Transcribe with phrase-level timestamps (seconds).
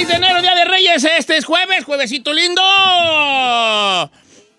[0.00, 1.04] 6 de enero, Día de Reyes.
[1.04, 2.62] Este es jueves, juevesito lindo.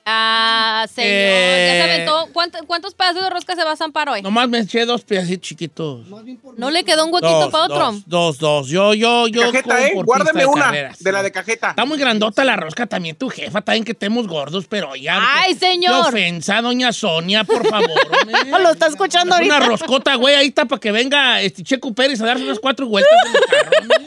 [0.06, 1.10] Ah, señor.
[1.12, 1.76] Eh.
[1.78, 2.28] Ya saben todo.
[2.34, 4.22] ¿Cuánto- ¿Cuántos pedazos de rosca se va a zampar hoy?
[4.22, 6.08] Nomás me eché dos pedacitos chiquitos.
[6.58, 7.92] ¿No le quedó un huequito Dos, para otro?
[7.92, 8.68] dos, dos, dos.
[8.70, 9.52] Yo, yo, yo.
[9.52, 9.92] Cajeta, ¿eh?
[10.04, 11.00] Guárdame una carreras.
[11.00, 11.70] de la de cajeta.
[11.72, 13.62] Está muy grandota la rosca también, tu jefa.
[13.62, 15.20] También que estemos gordos, pero ya.
[15.42, 16.04] Ay, señor.
[16.04, 17.90] Qué ofensa, doña Sonia, por favor.
[18.62, 19.70] Lo está escuchando Es Una ahorita.
[19.70, 23.12] roscota, güey, ahí está para que venga este Checo Pérez a darse unas cuatro vueltas
[23.28, 23.98] en el carro, hombre.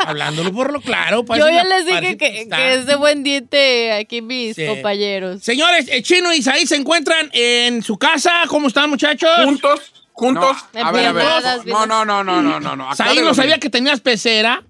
[0.00, 1.24] Hablándolo por lo claro.
[1.36, 2.56] Yo ya les dije que, está.
[2.56, 4.64] que es de buen diente aquí mis Sí.
[4.82, 5.42] Compañeros.
[5.42, 8.42] Señores, eh, Chino y Isaí se encuentran en su casa.
[8.48, 9.30] ¿Cómo están, muchachos?
[9.44, 9.80] Juntos,
[10.12, 10.56] juntos.
[10.74, 11.26] No, a ver, a ver.
[11.66, 12.76] No, no, no, no, no, no.
[12.76, 12.92] no.
[12.92, 14.62] Isaí no sabía que tenías pecera.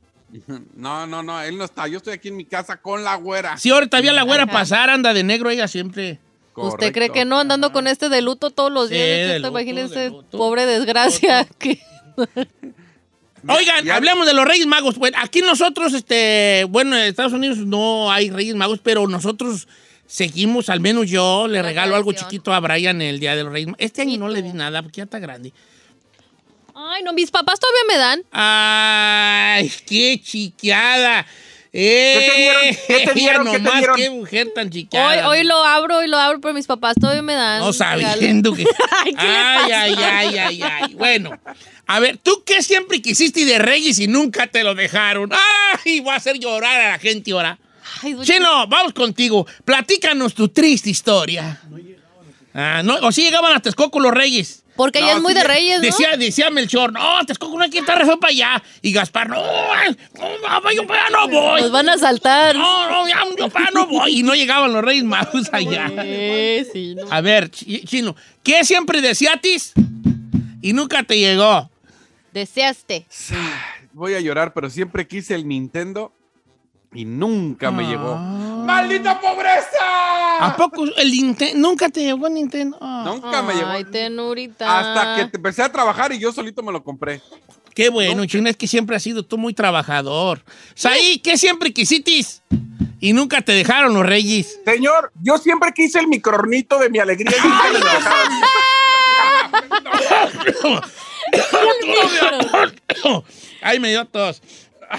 [0.74, 1.88] No, no, no, él no está.
[1.88, 3.56] Yo estoy aquí en mi casa con la güera.
[3.56, 4.52] Sí, ahorita vi a la güera Ajá.
[4.52, 6.18] pasar, anda de negro ella siempre.
[6.54, 9.06] ¿Usted cree que no andando con este de luto todos los Sí, días?
[9.06, 10.36] de Usted luto, Imagínese, de luto.
[10.36, 11.46] pobre desgracia.
[11.58, 11.80] que-
[13.48, 14.96] Oigan, Ya- hablemos de los Reyes Magos.
[14.98, 19.68] Bueno, aquí nosotros, este, bueno, en Estados Unidos no hay Reyes Magos, pero nosotros
[20.08, 23.52] seguimos, al menos yo le La regalo algo chiquito a Brian el día de los
[23.52, 23.80] Reyes Magos.
[23.84, 25.52] Este año no le di nada porque ya está grande.
[26.74, 28.22] Ay, no, mis papás todavía me dan.
[28.32, 31.26] Ay, qué chiqueada.
[31.70, 32.64] Eh, ¿Qué te dieron?
[32.86, 33.46] ¿Qué te dieron?
[33.48, 33.96] ella ¿Qué te nomás, dieron?
[33.96, 35.28] qué mujer tan Hoy, chiqueada.
[35.28, 37.60] hoy lo abro, hoy lo abro, pero mis papás todavía me dan.
[37.60, 38.64] No sabiendo que.
[39.04, 40.94] Ay, ¿qué le ay, ay, ay, ay, ay.
[40.94, 41.38] Bueno,
[41.86, 45.30] a ver, ¿tú qué siempre quisiste de Reyes y nunca te lo dejaron?
[45.84, 47.58] Ay, voy a hacer llorar a la gente ahora.
[48.02, 49.46] Ay, Chino, vamos contigo.
[49.64, 51.60] Platícanos tu triste historia.
[52.54, 54.64] Ah, no, o sí llegaban a Texcoco los Reyes.
[54.74, 55.82] Porque ella No, es muy sí, de reyes, ¿no?
[55.82, 58.62] Decía, decía Melchor, no, Texcoco no hay que estar re feo para allá.
[58.80, 61.62] Y Gaspar, no, no, yo para allá no voy.
[61.62, 62.54] Nos van a saltar.
[62.54, 64.20] No, no, ya, yo para allá no voy.
[64.20, 65.90] Y no llegaban los Reyes Magos allá.
[65.96, 67.10] Eh, sí, no.
[67.10, 69.72] A ver, Chi- Chino, ¿qué siempre deseatis
[70.62, 71.68] y nunca te llegó?
[72.32, 73.04] Deseaste.
[73.92, 76.12] Voy a llorar, pero siempre quise el Nintendo
[76.94, 77.88] y nunca me Ah.
[77.88, 78.16] llegó.
[78.16, 80.38] ¡Maldita pobreza!
[80.40, 81.68] ¿A poco el Nintendo?
[81.68, 82.76] ¿Nunca te llegó el Nintendo?
[82.80, 83.68] Ah, Nunca me llegó.
[83.68, 84.78] Ay, tenurita.
[84.78, 87.20] Hasta que te empecé a trabajar y yo solito me lo compré.
[87.74, 90.42] Qué bueno, Chino, es que siempre has sido tú muy trabajador.
[90.74, 92.42] Saí, ¿qué siempre quisitis?
[93.00, 94.58] Y nunca te dejaron los reyes.
[94.64, 97.36] Señor, yo siempre quise el microornito de mi alegría.
[97.36, 98.42] y nunca me dejaron.
[103.62, 104.42] Ay, me dio tos.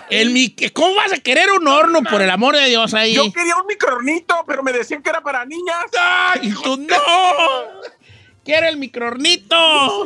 [0.10, 3.14] El mi- ¿Cómo vas a querer un horno, por el amor de Dios, ahí?
[3.16, 5.86] Yo quería un microornito, pero me decían que era para niñas.
[6.00, 6.96] ¡Ay, tú no!
[8.46, 10.06] ¡Quiero el microornito!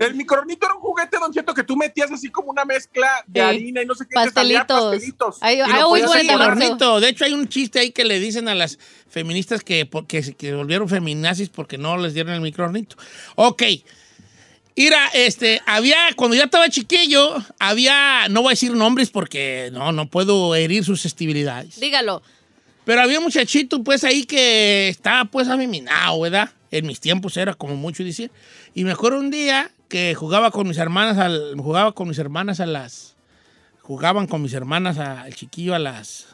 [0.00, 3.40] El microornito era un juguete, don Cheto, que tú metías así como una mezcla de
[3.40, 3.46] Sí.
[3.46, 4.14] harina y no sé qué.
[4.14, 4.66] Pastelitos.
[4.90, 5.36] pastelitos.
[5.40, 6.00] Ay, ay, uy.
[7.00, 8.78] De hecho, hay un chiste ahí que le dicen a las
[9.08, 12.96] feministas que, porque, se- que volvieron feminazis porque no les dieron el microornito.
[13.36, 13.62] Ok.
[14.76, 19.92] Mira, este, había, cuando ya estaba chiquillo, había, no voy a decir nombres porque no,
[19.92, 21.78] no puedo herir sus susceptibilidades.
[21.78, 22.22] Dígalo.
[22.84, 26.50] Pero había un muchachito, pues, ahí que estaba, pues, afeminado, ¿verdad?
[26.70, 28.32] En mis tiempos era como mucho decir.
[28.74, 32.60] Y me acuerdo un día que jugaba con mis hermanas, al, jugaba con mis hermanas
[32.60, 33.14] a las...
[33.80, 36.26] Jugaban con mis hermanas al chiquillo a las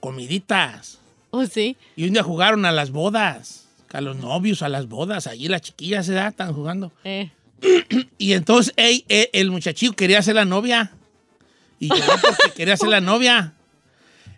[0.00, 1.00] comiditas.
[1.30, 1.76] Oh, sí.
[1.96, 5.26] Y un día jugaron a las bodas, a los novios, a las bodas.
[5.26, 6.92] Allí las chiquillas se están jugando.
[7.02, 7.30] Eh.
[8.18, 10.92] Y entonces ey, el muchachillo quería ser la novia.
[11.78, 13.54] Y yo porque quería ser la novia.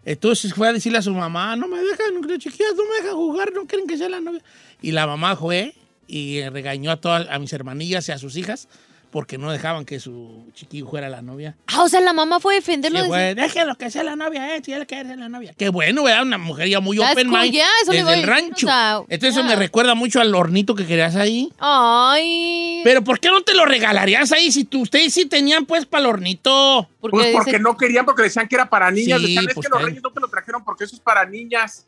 [0.05, 3.17] Entonces fue a decirle a su mamá, no me dejan, las chiquillas no me dejan
[3.17, 4.43] jugar, no quieren que sea la novia.
[4.81, 5.75] Y la mamá fue
[6.07, 8.69] y regañó a todas a mis hermanillas y a sus hijas
[9.17, 11.57] porque no dejaban que su chiquillo fuera la novia.
[11.69, 12.99] Ah, o sea, la mamá fue a defenderlo.
[12.99, 15.55] Sí, de- güey, déjenlo que sea la novia, eh, si él quiere ser la novia.
[15.57, 16.25] Qué bueno, ¿verdad?
[16.25, 18.67] Una mujer ya muy open mind yeah, eso desde el rancho.
[18.67, 21.51] o sea, Entonces eso me recuerda mucho al hornito que querías ahí.
[21.59, 22.83] Ay.
[22.85, 26.03] Pero ¿por qué no te lo regalarías ahí si tú, ustedes sí tenían pues para
[26.03, 26.87] el hornito?
[27.01, 29.19] Porque Pues porque dice- no querían, porque decían que era para niñas.
[29.23, 31.25] Sí, decían, es pues, que los reyes no te lo trajeron porque eso es para
[31.25, 31.87] niñas.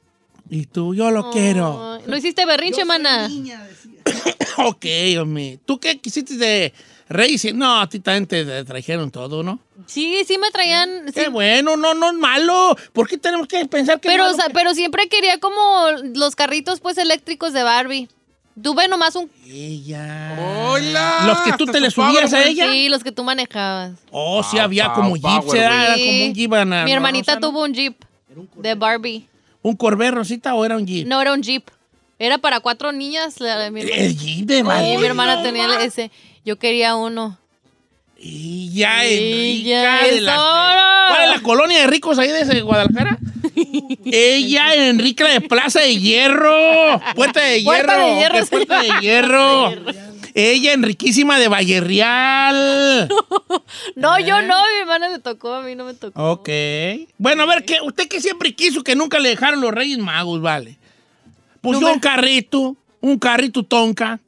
[0.49, 2.00] Y tú, yo lo quiero.
[2.06, 3.28] ¿No hiciste berrinche, mana?
[4.56, 4.87] ok,
[5.21, 5.59] hombre.
[5.65, 6.72] ¿Tú qué quisiste de
[7.09, 7.55] Reyes?
[7.55, 9.59] No, a ti también te trajeron todo, ¿no?
[9.87, 10.89] Sí, sí me traían.
[11.07, 11.13] sí.
[11.15, 12.77] Qué bueno, no, no es malo.
[12.93, 14.34] ¿Por qué tenemos que pensar que es Pero, malo?
[14.34, 15.60] o sea, pero siempre quería como
[16.15, 18.09] los carritos pues eléctricos de Barbie.
[18.60, 19.31] Tuve nomás un...
[19.47, 20.37] Ella.
[20.69, 21.21] ¡Hola!
[21.27, 22.71] ¿Los que tú te le su subías a ella?
[22.71, 23.93] Sí, los que tú manejabas.
[24.11, 25.54] Oh, sí, Ah, había como jeep.
[25.54, 26.04] Era Sí.
[26.07, 26.53] como un jeep.
[26.54, 27.97] ana- Mi hermanita tuvo un Jeep
[28.57, 29.28] de Barbie.
[29.63, 31.07] ¿Un Corvette Rosita o era un jeep?
[31.07, 31.69] No era un Jeep.
[32.19, 33.39] Era para cuatro niñas.
[33.41, 33.81] la mi.
[33.83, 34.99] El jeep de Sí, Barbie.
[34.99, 36.11] mi hermana tenía ese.
[36.48, 37.36] Yo quería uno.
[38.16, 40.33] Y ya Enrica de oro.
[41.09, 43.18] ¿Cuál es la colonia de ricos ahí de Guadalajara?
[44.06, 47.03] Ella Enrica de Plaza de Hierro.
[47.15, 47.86] Puerta de Hierro.
[47.86, 48.48] Puerta de Hierro, ¿Qué sí.
[48.50, 49.72] Puerta de Hierro.
[50.33, 53.09] Ella, Enriquísima de Valle Real.
[53.94, 56.33] No, yo no, mi hermana le tocó, a mí no me tocó.
[56.33, 56.48] Ok.
[57.18, 60.41] Bueno, a ver, ¿qué, usted que siempre quiso que nunca le dejaron los Reyes Magos,
[60.41, 60.78] vale.
[61.60, 64.21] Pues yo un carrito, un carrito tonca,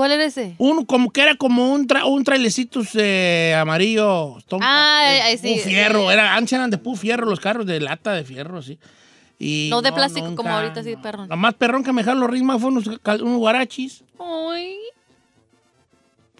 [0.00, 0.54] ¿Cuál era ese?
[0.56, 4.64] uno como que era como un, tra un trailecito eh, amarillo tonca.
[4.66, 6.14] Ah, ahí sí, fierro, sí.
[6.14, 8.78] era, antes eran de pu fierro los carros, de lata de fierro, sí.
[9.38, 11.28] Y No de plástico como ahorita, sí, perrón.
[11.28, 14.02] Lo más perrón que me dejaron los Magos fueron unos, unos guarachis.
[14.18, 14.78] Ay,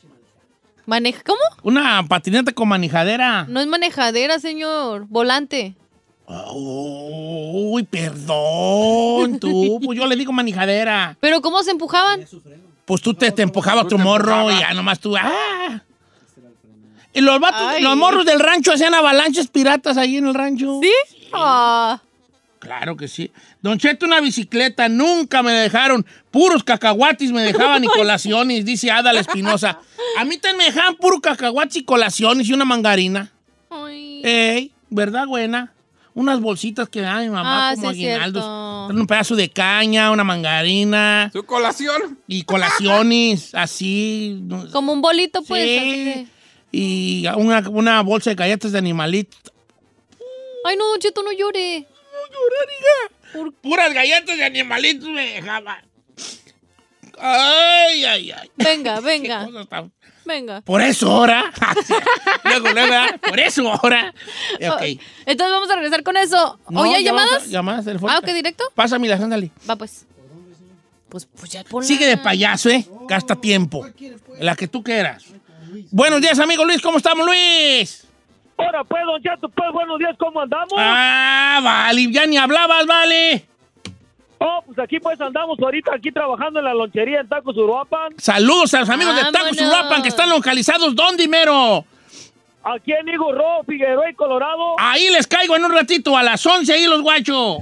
[0.86, 1.40] Maneja, ¿Cómo?
[1.62, 3.46] Una patineta con manijadera.
[3.48, 5.06] No es manejadera, señor.
[5.08, 5.74] Volante.
[6.54, 9.80] Uy, perdón, tú.
[9.84, 11.16] Pues yo le digo manijadera.
[11.20, 12.26] ¿Pero cómo se empujaban?
[12.84, 14.54] Pues tú te, te empujaba Tú tu morro empujabas.
[14.56, 15.16] y ya nomás tú.
[15.16, 15.82] ¡Ah!
[17.12, 20.80] Y los vatos, los morros del rancho hacían avalanchas piratas ahí en el rancho.
[20.82, 20.92] ¿Sí?
[21.32, 22.00] Ah.
[22.64, 23.30] Claro que sí.
[23.62, 26.04] Don Cheto, una bicicleta, nunca me dejaron.
[26.30, 29.78] Puros cacahuatis me dejaban y colaciones, dice Ada Espinosa.
[30.18, 33.30] A mí también me dejaban puro cacahuatis y colaciones y una mangarina.
[33.70, 34.20] Ay.
[34.24, 35.72] Ey, ¿verdad, buena?
[36.14, 38.44] Unas bolsitas que da mi mamá Ah, como sí, aguinaldos.
[38.94, 42.18] Un pedazo de caña, una mangarina Su colación.
[42.28, 44.42] y colaciones, así.
[44.72, 45.64] Como un bolito, pues.
[45.64, 45.76] Sí.
[45.78, 46.26] así de-
[46.70, 49.40] Y una, una bolsa de galletas de animalitos.
[50.64, 51.86] Ay, no, Don Cheto, no llore.
[53.60, 55.84] Puras galletas de animalitos me dejaban.
[57.18, 58.50] Ay, ay, ay.
[58.56, 59.48] Venga, venga,
[60.24, 60.60] venga.
[60.62, 61.52] Por eso ahora.
[62.44, 62.94] luego, luego,
[63.28, 64.14] por eso ahora.
[64.54, 64.82] Ok.
[65.26, 66.58] Entonces vamos a regresar con eso.
[66.68, 67.48] No, ¿Oye, hay llamadas?
[67.48, 68.22] Llamadas telefónicas.
[68.22, 68.64] Ah, ok, directo.
[68.74, 69.50] Pásame la ándale.
[69.68, 70.06] Va, pues.
[71.08, 71.86] Pues, pues ya ponla.
[71.86, 72.86] Sigue de payaso, ¿eh?
[73.08, 73.86] Gasta tiempo.
[74.40, 75.24] La que tú quieras.
[75.90, 76.80] Buenos días, amigo Luis.
[76.80, 78.03] ¿Cómo estamos, Luis?
[78.64, 80.72] Ahora pues, don Cheto, pues buenos días, ¿cómo andamos?
[80.76, 82.10] Ah, vale.
[82.10, 83.46] Ya ni hablabas, vale.
[84.38, 88.14] Oh, pues aquí pues andamos ahorita aquí trabajando en la lonchería en Tacos Uruapan.
[88.18, 89.60] Saludos a los amigos de Tacos.
[89.60, 90.94] Uruapan que están localizados.
[90.94, 91.84] ¿Dónde, mero?
[92.66, 94.76] Aquí en Higo Rojo, Figueroa y Colorado.
[94.78, 97.58] Ahí les caigo en un ratito, a las 11 ahí los guachos.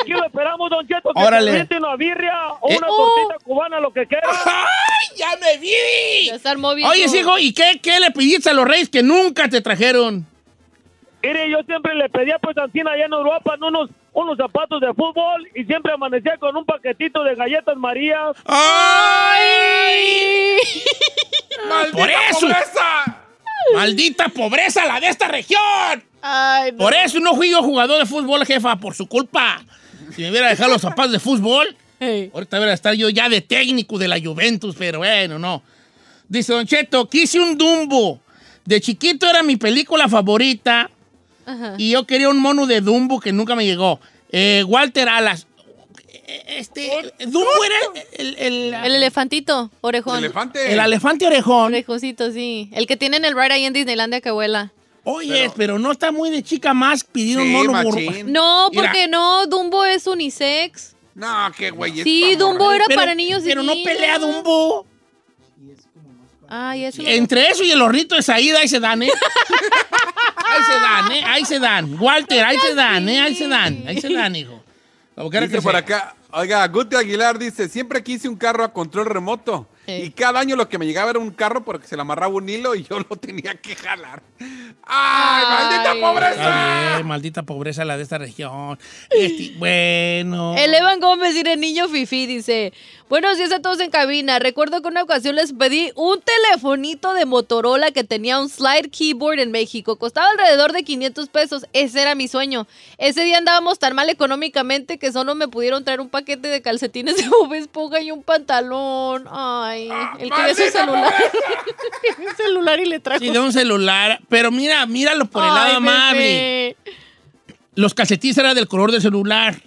[0.00, 1.66] Aquí lo esperamos, don Cheto, que Órale.
[1.66, 2.76] se una birria o Eh.
[2.78, 2.96] una Oh.
[2.96, 4.28] tortita cubana, lo que quiera.
[4.30, 6.26] ¡Ay, ya me vi!
[6.26, 6.86] Ya bien.
[6.88, 10.24] Oye, hijo, ¿y qué, qué le pediste a los reyes que nunca te trajeron?
[11.22, 14.92] Mire, yo siempre le pedía pues a Ancina allá en Uruapan unos, unos zapatos de
[14.94, 18.36] fútbol y siempre amanecía con un paquetito de galletas Marías.
[18.44, 20.56] ¡Ay!
[21.68, 22.40] ¡Maldita Por eso.
[22.40, 23.20] pobreza!
[23.74, 26.02] ¡Maldita pobreza la de esta región!
[26.22, 26.78] Ay, no.
[26.78, 29.62] Por eso no fui yo jugador de fútbol, jefa, por su culpa.
[30.14, 32.30] Si me hubiera dejado los zapatos de fútbol, Hey.
[32.34, 35.62] ahorita hubiera estar yo ya de técnico de la Juventus, pero bueno, no.
[36.28, 38.20] Dice Don Cheto, quise un Dumbo.
[38.64, 40.90] De chiquito era mi película favorita
[41.46, 41.74] Ajá.
[41.78, 44.00] y yo quería un mono de Dumbo que nunca me llegó.
[44.32, 45.46] Eh, Walter Alas.
[46.34, 50.18] Eh, Este, Dumbo era el, el, El elefantito, orejón.
[50.18, 50.72] Elefante.
[50.72, 51.66] el elefante orejón.
[51.74, 52.70] Orejoncito, sí.
[52.72, 54.72] El que tienen el ride ahí en Disneylandia que vuela.
[55.04, 58.32] Oye, pero, no está muy de chica más un Sí, mono bur- machín.
[58.32, 58.82] No, Mira.
[58.82, 60.94] porque no, Dumbo es unisex.
[61.14, 62.02] No, qué güey.
[62.02, 62.76] Sí, Dumbo morra.
[62.76, 64.86] era Pero- para niños y Pero no pelea Dumbo.
[66.48, 69.10] Ay, eso Entre eso y el hornito de Saída, ahí se dan, ¿eh?
[70.36, 71.24] ahí se dan, ¿eh?
[71.26, 71.96] Ahí se dan.
[72.00, 73.20] Walter, ahí se dan, ¿eh?
[73.20, 74.62] Ahí se dan, ahí se dan, hijo.
[75.30, 75.78] Que por sea.
[75.80, 79.68] acá, oiga, Guti Aguilar dice, siempre quise un carro a control remoto.
[79.86, 80.04] Eh.
[80.06, 82.48] Y cada año lo que me llegaba era un carro porque se le amarraba un
[82.48, 84.22] hilo y yo lo tenía que jalar.
[84.40, 84.48] ¡Ay,
[84.86, 85.44] Ay.
[85.50, 86.94] maldita pobreza!
[86.94, 88.78] Bien, maldita pobreza la de esta región.
[89.10, 90.54] Este, bueno.
[90.56, 92.72] El Evan Gómez, el niño Fifi, dice:
[93.10, 94.38] Buenos días a todos en cabina.
[94.38, 99.40] Recuerdo que una ocasión les pedí un telefonito de Motorola que tenía un slide keyboard
[99.40, 99.96] en México.
[99.96, 101.66] Costaba alrededor de 500 pesos.
[101.74, 102.66] Ese era mi sueño.
[102.96, 107.16] Ese día andábamos tan mal económicamente que solo me pudieron traer un paquete de calcetines
[107.22, 109.26] de Bob Esponja y un pantalón.
[109.30, 111.14] Ay, el que ve su celular.
[112.18, 113.20] un celular y le trajo.
[113.20, 114.18] Sí, de un celular.
[114.30, 116.18] Pero mira, míralo por el Ay, lado amable.
[116.18, 116.76] bebé.
[117.76, 119.60] Los calcetines eran del color del celular.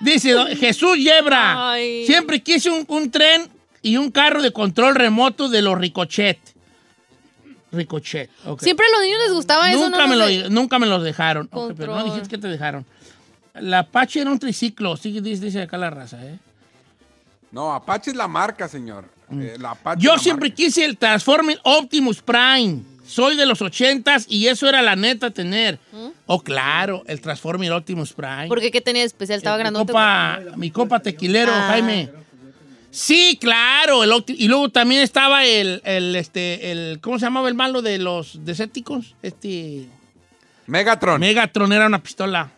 [0.00, 1.72] Dice don- Jesús Yebra.
[1.72, 2.06] Ay.
[2.06, 3.48] Siempre quise un, un tren
[3.82, 6.38] y un carro de control remoto de los Ricochet.
[7.72, 8.30] Ricochet.
[8.60, 10.08] Siempre a los niños les gustaba eso, nunca, ¿no?
[10.08, 11.48] me lo, nunca me los dejaron.
[11.76, 12.86] Pero no dijiste que te dejaron.
[13.54, 14.96] La Apache era un triciclo.
[14.96, 16.38] Sí, dice, dice acá la raza, ¿eh?
[17.52, 19.08] No, Apache es la marca, señor.
[19.30, 20.56] Eh, la Apache Yo la siempre marca.
[20.56, 22.82] quise el Transformer Optimus Prime.
[23.06, 25.78] Soy de los ochentas y eso era la neta tener.
[26.26, 28.48] Oh, claro, el Transformer Optimus Prime.
[28.48, 28.70] ¿Por qué?
[28.70, 29.36] ¿Qué tenía de especial?
[29.38, 29.92] Estaba mi grandote.
[29.92, 31.66] copa, mi copa tequilero, Ah.
[31.68, 32.08] Jaime.
[32.90, 34.04] Sí, claro.
[34.04, 37.82] El Opti- y luego también estaba el, el, este, el, ¿cómo se llamaba el malo
[37.82, 39.16] de los Decepticons?
[39.20, 39.86] Este,
[40.66, 41.20] Megatron.
[41.20, 42.50] Megatron era una pistola.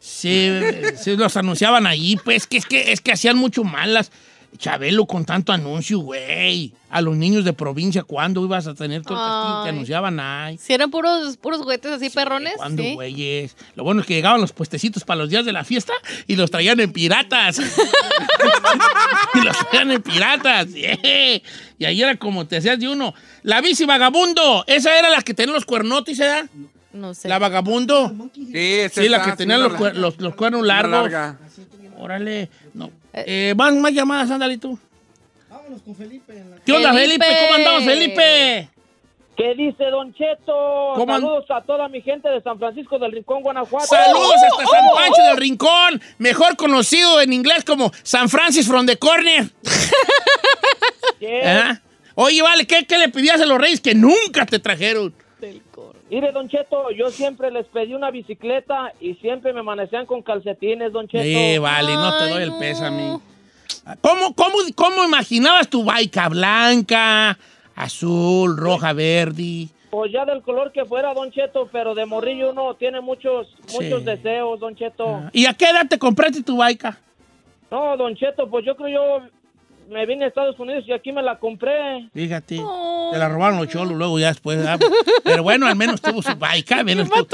[0.00, 0.48] Sí,
[1.02, 4.10] sí, los anunciaban ahí, pues, que es que, es que hacían mucho malas.
[4.56, 6.72] Chabelo con tanto anuncio, güey.
[6.90, 9.74] A los niños de provincia, ¿cuándo ibas a tener todo el castillo que Ay.
[9.74, 10.58] anunciaban ahí?
[10.58, 12.54] Si eran puros, puros juguetes así perrones.
[12.56, 12.94] ¿Cuándo, sí.
[12.94, 13.56] güeyes?
[13.74, 15.92] Lo bueno es que llegaban los puestecitos para los días de la fiesta
[16.26, 17.58] y los traían en piratas.
[19.34, 20.72] y los traían en piratas.
[20.72, 20.96] yeah.
[21.78, 23.14] Y ahí era como te hacías de uno.
[23.42, 26.46] La bici vagabundo, esa era la que tenía los cuernotes, ¿verdad?
[26.92, 27.28] No sé.
[27.28, 28.30] La vagabundo.
[28.34, 31.10] Sí, esa Sí, la que tenía los, los, los cuernos largos.
[31.98, 32.48] Órale.
[32.74, 32.90] No.
[33.12, 34.78] Eh, ¿Van más llamadas, ándale tú?
[35.48, 36.36] Vámonos con Felipe.
[36.36, 36.56] En la...
[36.64, 37.24] ¿Qué onda, Felipe?
[37.24, 37.42] Felipe.
[37.44, 38.68] ¿Cómo andamos, Felipe?
[39.36, 40.92] ¿Qué dice Don Cheto?
[40.94, 43.86] ¿Cómo an- Saludos a toda mi gente de San Francisco del Rincón, Guanajuato.
[43.86, 48.96] Saludos hasta San Pancho del Rincón, mejor conocido en inglés como San Francis from the
[48.96, 49.44] Corner.
[51.44, 51.80] ¿Ah?
[52.14, 55.14] Oye, vale, ¿qué, qué le pedías a los reyes que nunca te trajeron?
[56.08, 60.92] Mire, Don Cheto, yo siempre les pedí una bicicleta y siempre me amanecían con calcetines,
[60.92, 61.24] Don Cheto.
[61.24, 62.58] Sí, vale, no te doy el no.
[62.58, 63.18] pésame.
[64.00, 67.36] ¿Cómo, cómo, ¿Cómo imaginabas tu baica blanca,
[67.74, 69.68] azul, roja, verde?
[69.90, 74.00] Pues ya del color que fuera, Don Cheto, pero de morrillo uno tiene muchos, muchos
[74.00, 74.04] Sí.
[74.04, 75.22] deseos, Don Cheto.
[75.32, 76.98] ¿Y a qué edad te compraste tu baica?
[77.70, 79.28] No, Don Cheto, pues yo creo yo
[79.90, 82.08] me vine a Estados Unidos y aquí me la compré.
[82.12, 83.10] Fíjate, Oh.
[83.12, 84.58] te la robaron los cholos luego ya después.
[84.58, 84.80] ¿verdad?
[85.24, 86.36] Pero bueno, al menos tuvo su
[86.74, 87.26] al menos tuvo-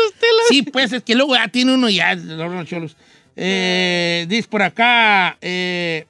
[0.49, 2.97] Sí, pues es que luego ya tiene uno y ya los cholos.
[3.37, 6.07] Eh, dice por acá, eh,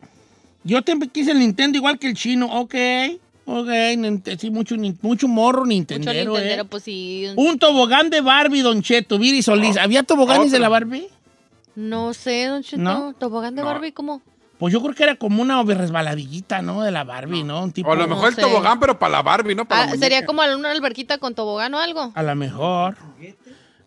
[0.65, 2.47] yo te quise el Nintendo igual que el chino.
[2.47, 2.75] Ok,
[3.47, 3.69] ok,
[4.39, 6.65] sí, mucho, mucho morro Mucho Nintendero, eh.
[6.69, 7.27] pues sí.
[7.37, 9.77] Un tobogán de Barbie, Don Cheto, Viri Solís.
[9.77, 11.07] ¿Había toboganes de la Barbie?
[11.77, 12.83] No sé, Don Cheto.
[12.83, 13.15] ¿No?
[13.15, 13.69] ¿Tobogán de No.
[13.69, 14.21] Barbie cómo?
[14.63, 16.83] Pues yo creo que era como una resbaladillita, ¿no?
[16.83, 17.65] De la Barbie, ¿no?
[17.65, 17.89] Un tipo...
[17.89, 18.43] O a lo No mejor el sé.
[18.43, 21.75] tobogán, pero para la Barbie, no para Ah, la sería como una alberquita con tobogán
[21.75, 22.13] o algo.
[22.15, 22.97] A lo mejor.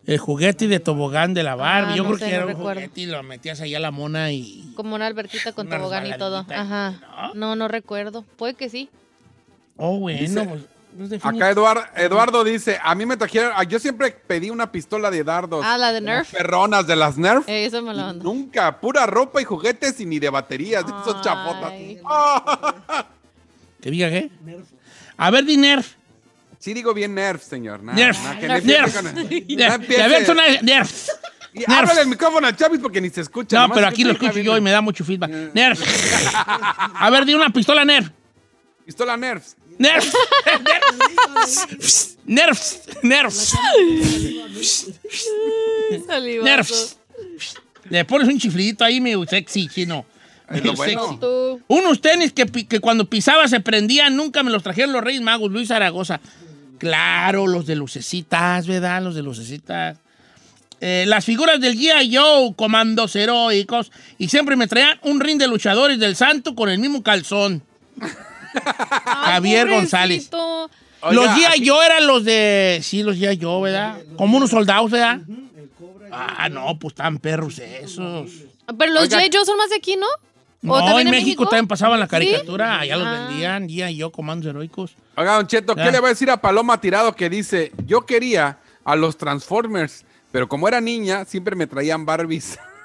[0.04, 1.94] El juguete de tobogán de la Barbie.
[1.94, 2.80] Ah, Yo no creo sé, que no era un recuerdo.
[2.82, 4.70] juguete y lo metías ahí a la mona y...
[4.76, 6.44] Como una alberquita con Una tobogán y todo.
[6.54, 6.92] Ajá.
[7.32, 7.34] ¿no?
[7.34, 8.26] No, no recuerdo.
[8.36, 8.90] Puede que sí.
[9.78, 10.20] Oh, bueno.
[10.20, 10.60] Dice- pues,
[10.96, 11.50] pues, Acá.
[11.96, 15.64] Eduardo, dice, a mí me trajeron, ah, yo siempre pedí una pistola de dardos.
[15.64, 16.32] Ah, la de Nerf.
[16.32, 17.48] Perronas de las Nerf.
[17.48, 18.24] Eh, Eso me lo mando.
[18.24, 21.70] Nunca, pura ropa y juguetes y ni de baterías, de esos chapotas.
[21.72, 22.00] Ay.
[23.80, 24.30] ¿Que diga qué?
[25.16, 25.94] A ver, di Nerf.
[26.58, 27.82] Sí digo bien Nerf, señor.
[27.82, 28.22] Nada, Nerf.
[28.22, 28.64] nada, que Nerf.
[28.64, 28.94] Nerf.
[29.48, 29.74] Nerf.
[29.74, 30.02] empiece.
[30.02, 31.08] A ver, suena Nerf.
[31.52, 31.70] Y Nerf.
[31.70, 33.56] ábrele el micrófono al Chavis porque ni se escucha.
[33.56, 35.30] No, nomás pero aquí lo escucho yo y me da mucho feedback.
[35.54, 35.80] Nerf.
[36.94, 38.10] A ver, di una pistola Nerf.
[38.84, 39.54] Pistola Nerf.
[39.78, 40.12] Nerf.
[42.24, 43.02] Nerf.
[43.02, 43.54] Nerf.
[46.42, 46.70] Nerf.
[47.88, 50.04] Le pones un chiflidito ahí medio sexy, chino.
[50.48, 51.08] Es lo Medio bueno.
[51.08, 51.64] sexy.
[51.68, 55.50] Unos tenis que, que cuando pisaba se prendían, nunca me los trajeron los Reyes Magos,
[55.52, 56.20] Luis Zaragoza.
[56.78, 59.02] Claro, los de lucecitas, ¿verdad?
[59.02, 59.98] Los de lucecitas.
[60.80, 62.14] Eh, las figuras del G.I.
[62.14, 66.78] Joe, comandos heroicos, y siempre me traían un ring de luchadores del santo con el
[66.78, 67.62] mismo calzón.
[69.04, 70.30] Javier González.
[70.32, 71.66] Oiga, los G.I.
[71.68, 72.80] Joe eran los de...
[72.82, 73.38] Sí, los G.I.
[73.40, 73.98] Joe, ¿verdad?
[74.16, 75.20] Como unos soldados, ¿verdad?
[76.10, 78.30] Ah, no, pues tan perros esos.
[78.78, 79.08] Pero los.
[79.08, 79.16] J.
[79.32, 80.06] Joe son más de aquí, ¿no?
[80.68, 82.10] ¿O No, en México, también pasaban la ¿Sí?
[82.10, 83.26] caricatura, allá los Ah.
[83.28, 84.00] vendían, G.I.
[84.00, 84.96] Joe, comandos heroicos.
[85.16, 85.74] Oiga, Don Cheto.
[85.76, 90.04] ¿qué le va a decir a Paloma Tirado que dice, yo quería a los Transformers,
[90.32, 92.58] pero como era niña, siempre me traían Barbies?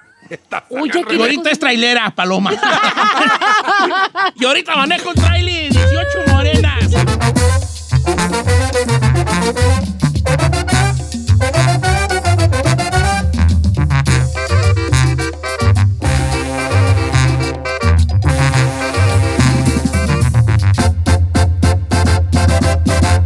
[0.70, 2.52] Uy, Y ahorita es trailera, Paloma.
[4.36, 6.92] y ahorita manejo un trailer, 18 morenas.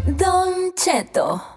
[0.07, 1.54] Don Cheto.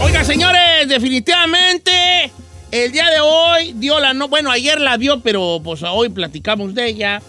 [0.00, 2.30] Oiga, señores, definitivamente
[2.70, 6.72] el día de hoy dio la no, bueno, ayer la dio, pero pues hoy platicamos
[6.74, 7.20] de ella.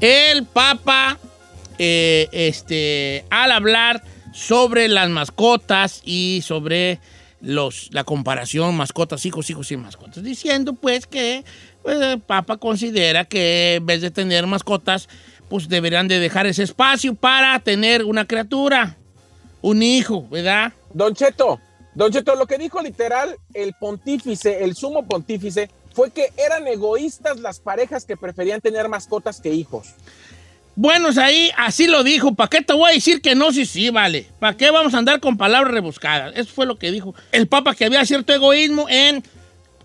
[0.00, 1.18] El Papa,
[1.78, 7.00] eh, este, al hablar sobre las mascotas y sobre
[7.42, 11.44] los, la comparación mascotas, hijos, hijos y mascotas, diciendo pues que
[11.82, 15.08] pues, el Papa considera que en vez de tener mascotas,
[15.50, 18.96] pues deberían de dejar ese espacio para tener una criatura,
[19.60, 20.72] un hijo, ¿verdad?
[20.94, 21.60] Don Cheto,
[21.96, 27.40] Don Cheto, lo que dijo literal el pontífice, el sumo pontífice, fue que eran egoístas
[27.40, 29.88] las parejas que preferían tener mascotas que hijos.
[30.74, 32.34] Bueno, es ahí, así lo dijo.
[32.34, 33.50] ¿Para qué te voy a decir que no?
[33.50, 34.26] Sí, sí, vale.
[34.38, 36.34] ¿Para qué vamos a andar con palabras rebuscadas?
[36.36, 39.24] Eso fue lo que dijo el Papa, que había cierto egoísmo en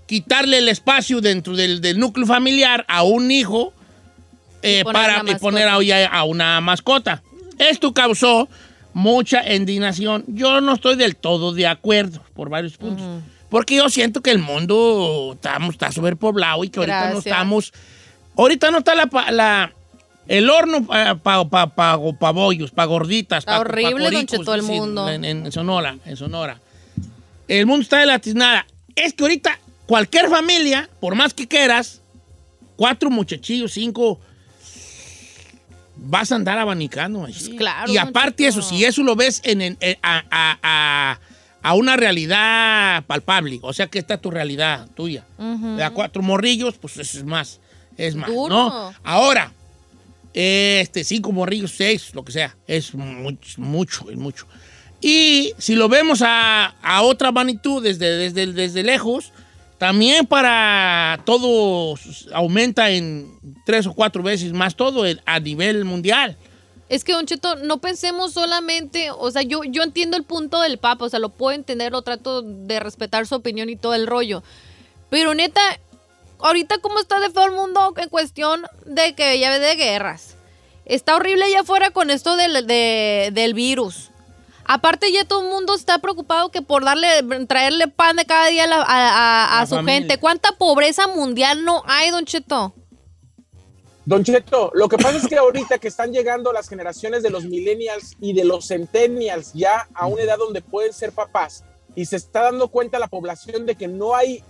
[0.06, 3.72] quitarle el espacio dentro del, del núcleo familiar a un hijo
[4.62, 7.24] eh, poner para una y poner a una mascota.
[7.58, 8.50] Esto causó
[8.94, 10.24] mucha indignación.
[10.28, 13.06] Yo no estoy del todo de acuerdo por varios puntos.
[13.50, 17.74] Porque yo siento que el mundo estamos, está sobrepoblado y que ahorita no estamos.
[18.38, 19.74] Ahorita no está la, la-
[20.28, 23.40] el horno para pa, pa, pa- pa bollos, para gorditas.
[23.40, 25.10] Está horrible, coricos, Cheto, el mundo.
[25.10, 26.62] En, en Sonora, en Sonora.
[27.50, 28.66] El mundo está de la tiznada.
[28.96, 32.02] Es que ahorita cualquier familia, por más que quieras,
[32.78, 34.22] cuatro muchachillos, cinco,
[36.04, 37.22] vas a andar abanicando.
[37.22, 41.20] Pues claro, Y aparte eso, si eso lo ves en, en- en- a, a- a-
[41.64, 45.26] a una realidad palpable, o sea que esta es tu realidad tuya.
[45.38, 47.60] De a cuatro morrillos, pues eso es más,
[47.98, 48.50] es más, Duro.
[48.50, 48.94] ¿no?
[49.04, 49.52] Ahora,
[50.34, 54.48] este, cinco morrillos, seis, lo que sea, es mucho, mucho, es mucho.
[55.02, 59.32] Y si lo vemos a, a otra magnitud desde, desde, desde lejos,
[59.82, 61.96] también para todo
[62.34, 66.38] aumenta en tres o cuatro veces más todo a nivel mundial.
[66.88, 70.78] Es que, Don Cheto, no pensemos solamente, o sea, yo, yo entiendo el punto del
[70.78, 74.06] Papa, o sea, lo puedo entender, lo trato de respetar su opinión y todo el
[74.06, 74.44] rollo.
[75.10, 75.60] Pero neta,
[76.38, 80.36] ahorita cómo está de feo el mundo en cuestión de que ya ve de guerras.
[80.86, 84.11] Está horrible allá afuera con esto del, de- del virus.
[84.74, 87.08] Aparte ya todo el mundo está preocupado que por darle,
[87.48, 90.00] traerle pan de cada día a, la- a- a- su familia.
[90.00, 90.18] gente.
[90.18, 92.74] ¿Cuánta pobreza mundial no hay, Don Cheto?
[94.06, 97.44] Don Cheto, lo que pasa es que ahorita que están llegando las generaciones de los
[97.46, 101.64] millennials y de los centennials ya a una edad donde pueden ser papás
[101.96, 104.44] y se está dando cuenta la población de que no hay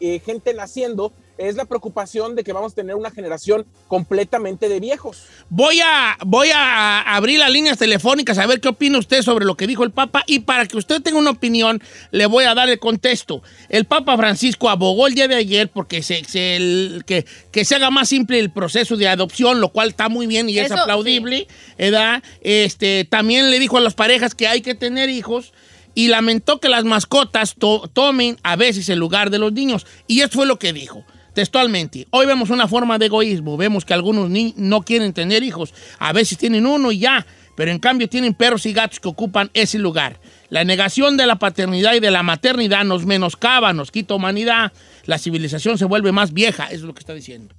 [0.00, 4.80] eh, gente naciendo, es la preocupación de que vamos a tener una generación completamente de
[4.80, 5.22] viejos.
[5.48, 9.56] Voy a, voy a abrir las líneas telefónicas a ver qué opina usted sobre lo
[9.56, 12.68] que dijo el Papa y para que usted tenga una opinión le voy a dar
[12.68, 13.42] el contexto.
[13.68, 17.74] El Papa Francisco abogó el día de ayer porque se, se- el- que, que se
[17.76, 21.46] haga más simple el proceso de adopción, lo cual está muy bien y es aplaudible.
[21.78, 22.22] ¿verdad?
[22.40, 25.52] Este, también le dijo a las parejas que hay que tener hijos
[25.94, 29.86] y lamentó que las mascotas to- tomen a veces el lugar de los niños.
[30.06, 31.04] Y esto fue lo que dijo.
[31.38, 35.72] Textualmente, hoy vemos una forma de egoísmo, vemos que algunos ni- no quieren tener hijos,
[36.00, 37.24] a veces tienen uno y ya,
[37.54, 40.18] pero en cambio tienen perros y gatos que ocupan ese lugar.
[40.50, 44.72] La negación de la paternidad y de la maternidad nos menoscaba, nos quita humanidad,
[45.04, 47.54] la civilización se vuelve más vieja, eso es lo que está diciendo.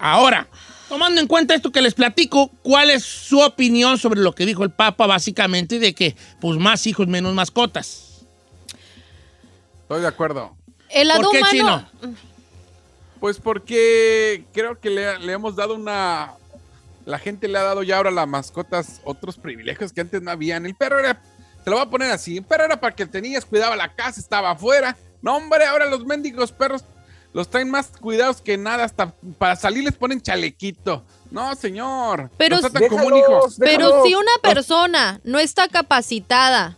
[0.00, 0.48] Ahora,
[0.88, 4.64] tomando en cuenta esto que les platico, ¿cuál es su opinión sobre lo que dijo
[4.64, 8.24] el Papa básicamente de que pues más hijos, menos mascotas?
[9.82, 10.56] Estoy de acuerdo.
[10.92, 11.88] El lado ¿Por qué, humano.
[12.00, 12.14] Chino?
[13.20, 16.32] Pues porque creo que le, le hemos dado una...
[17.04, 20.30] La gente le ha dado ya ahora a las mascotas otros privilegios que antes no
[20.30, 20.66] habían.
[20.66, 21.22] El perro era...
[21.62, 22.38] Se lo voy a poner así.
[22.38, 24.96] El perro era para que tenías, cuidaba la casa, estaba afuera.
[25.20, 26.84] No, hombre, ahora los mendigos perros
[27.32, 28.84] los traen más cuidados que nada.
[28.84, 31.04] Hasta para salir les ponen chalequito.
[31.30, 32.30] No, señor.
[32.38, 33.46] Pero como un hijo.
[33.58, 36.76] Pero si una persona no está capacitada,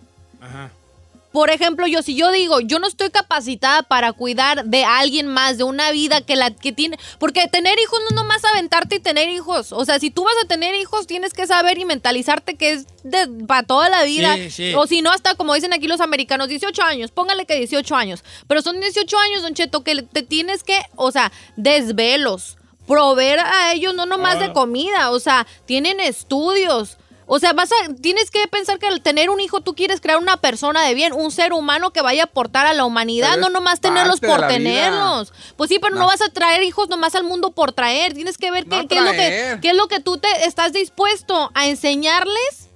[1.32, 5.58] por ejemplo, yo si yo digo, yo no estoy capacitada para cuidar de alguien más,
[5.58, 9.00] de una vida que la que tiene, porque tener hijos no es nomás aventarte y
[9.00, 12.56] tener hijos, o sea, si tú vas a tener hijos tienes que saber y mentalizarte
[12.56, 14.72] que es de para toda la vida, Sí, sí.
[14.76, 18.22] o si no hasta como dicen aquí los americanos, 18 años, póngale que 18 años,
[18.46, 23.72] pero son 18 años, Don Cheto, que te tienes que, o sea, desvelos, proveer a
[23.72, 24.40] ellos no nomás Ah.
[24.40, 26.98] de comida, o sea, tienen estudios.
[27.34, 30.18] O sea, vas a, tienes que pensar que al tener un hijo tú quieres crear
[30.18, 33.48] una persona de bien, un ser humano que vaya a aportar a la humanidad, no
[33.48, 34.48] nomás tenerlos por vida.
[34.48, 35.32] tenerlos.
[35.56, 36.02] Pues sí, pero no.
[36.02, 36.06] No.
[36.08, 38.12] vas a traer hijos nomás al mundo por traer.
[38.12, 40.28] Tienes que ver qué, No qué es lo que, qué es lo que tú te
[40.44, 42.68] estás dispuesto a enseñarles.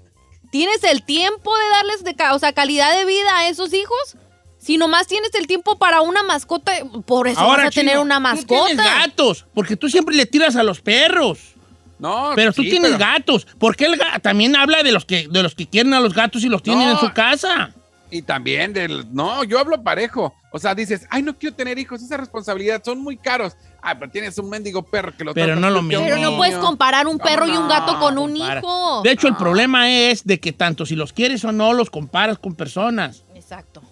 [0.51, 4.17] ¿Tienes el tiempo de darles de, ca- o sea, calidad de vida a esos hijos?
[4.59, 6.73] Si nomás tienes el tiempo para una mascota,
[7.05, 8.99] por eso vas a tener una Tú tienes mascota.
[9.01, 11.56] gatos, porque tú siempre le tiras a los perros.
[11.99, 13.47] No, Pero tú sí, tienes pero- gatos.
[13.59, 16.45] Porque el ga- también habla de los que de los que quieren a los gatos
[16.45, 16.93] y los tienen No.
[16.95, 17.73] en su casa.
[18.11, 19.13] Y también del.
[19.15, 20.33] No, yo hablo parejo.
[20.53, 23.55] O sea, dices, ay, no quiero tener hijos, esa responsabilidad, son muy caros.
[23.83, 26.05] Ay, pero tienes un mendigo perro que lo Pero no lo mismo.
[26.05, 28.61] Pero no puedes comparar un ¿Cómo perro y un gato con un Compara.
[28.61, 29.03] hijo.
[29.03, 32.39] De hecho, el problema es de que tanto si los quieres o no, los comparas
[32.39, 33.25] con personas.
[33.35, 33.83] Exacto.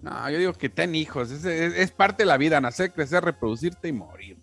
[0.00, 1.30] No, yo digo que ten hijos.
[1.30, 4.37] Es, es- es parte de la vida, nacer, crecer, reproducirte y morir.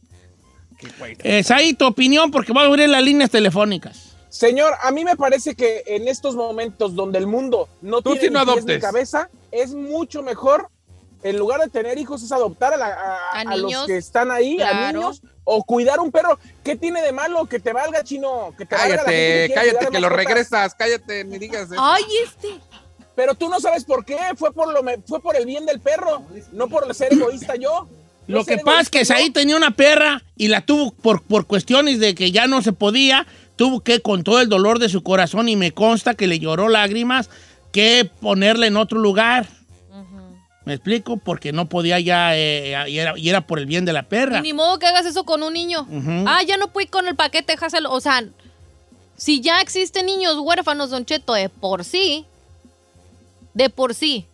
[1.23, 4.15] Es ahí tu opinión, porque voy a abrir las líneas telefónicas.
[4.29, 8.27] Señor, a mí me parece que en estos momentos donde el mundo no Tú tiene
[8.27, 8.81] sí no ni pies ni adoptes.
[8.83, 10.69] cabeza, es mucho mejor,
[11.23, 14.31] en lugar de tener hijos, es adoptar a, la- a- A a los que están
[14.31, 16.37] ahí, a niños, o cuidar un perro.
[16.63, 18.53] ¿Qué tiene de malo que te valga, chino?
[18.57, 20.75] Que te valga la gente Cállate, cállate, que lo regresas.
[20.75, 21.75] Cállate, ni digas eso.
[21.79, 22.59] Ay, este.
[23.15, 25.79] Pero tú no sabes por qué, fue por, lo me- fue por el bien del
[25.79, 27.87] perro, no por ser egoísta yo.
[28.27, 29.05] Lo que pasa es que.
[29.05, 32.73] Saí tenía una perra y la tuvo por, por cuestiones de que ya no se
[32.73, 36.39] podía, tuvo que con todo el dolor de su corazón y me consta que le
[36.39, 37.29] lloró lágrimas,
[37.71, 39.47] que ponerla en otro lugar.
[40.65, 41.17] ¿Me explico?
[41.17, 44.39] Porque no podía ya, eh, y, era, y era por el bien de la perra.
[44.39, 45.87] Y ni modo que hagas eso con un niño.
[46.25, 47.91] Ah, ya no pude con el paquete, déjaselo.
[47.91, 48.25] O sea,
[49.15, 52.25] si ya existen niños huérfanos, Don Cheto, de por sí,
[53.53, 54.25] de por sí.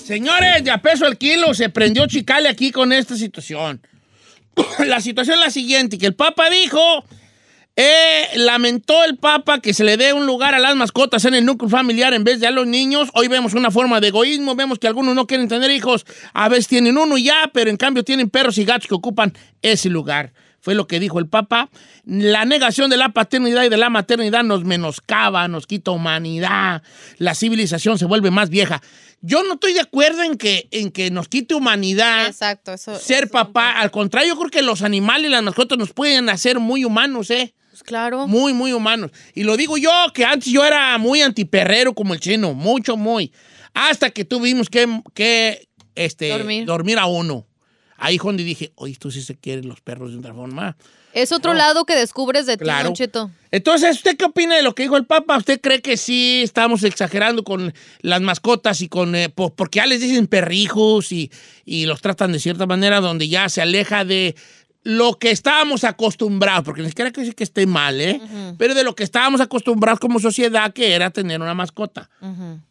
[0.05, 3.81] Señores, de a peso el kilo, se prendió Chicale aquí con esta situación.
[4.87, 7.07] la situación es la siguiente, que el Papa dijo,
[7.75, 11.47] eh, lamentó el Papa que se le dé un lugar a las mascotas en el
[11.47, 13.09] núcleo familiar en vez de a los niños.
[13.15, 16.69] Hoy vemos una forma de egoísmo, vemos que algunos no quieren tener hijos, a veces
[16.69, 20.35] tienen uno ya, pero en cambio tienen perros y gatos que ocupan ese lugar.
[20.65, 21.69] Fue lo que dijo el Papa.
[22.07, 26.83] La negación de la paternidad y de la maternidad nos menoscaba, nos quita humanidad.
[27.19, 28.81] La civilización se vuelve más vieja.
[29.21, 32.99] Yo no estoy de acuerdo en que, en que nos quite humanidad Exacto, eso.
[32.99, 33.73] ser eso- papá.
[33.73, 37.31] Al contrario, yo creo que los animales y las mascotas nos pueden hacer muy humanos,
[37.31, 37.55] ¿eh?
[37.69, 38.27] Pues claro.
[38.27, 39.11] Muy, muy humanos.
[39.35, 43.33] Y lo digo yo, que antes yo era muy antiperrero como el chino, mucho, muy.
[43.75, 46.65] Hasta que tuvimos que, que este, Dormir.
[46.65, 47.47] dormir a uno.
[47.97, 50.77] Ahí donde dije, oye, tú sí se quieren los perros de otra forma.
[51.13, 52.87] Es otro lado que descubres de ti, Claro.
[52.87, 53.31] Don Cheto.
[53.53, 55.37] Entonces, ¿usted qué opina de lo que dijo el Papa?
[55.37, 59.15] ¿Usted cree que sí estamos exagerando con las mascotas y con...
[59.15, 61.31] eh, po- porque ya les dicen perrijos y,
[61.65, 64.35] y los tratan de cierta manera donde ya se aleja de
[64.85, 68.21] lo que estábamos acostumbrados, porque ni siquiera decir que esté mal, ¿eh?
[68.59, 72.11] Pero de lo que estábamos acostumbrados como sociedad, que era tener una mascota.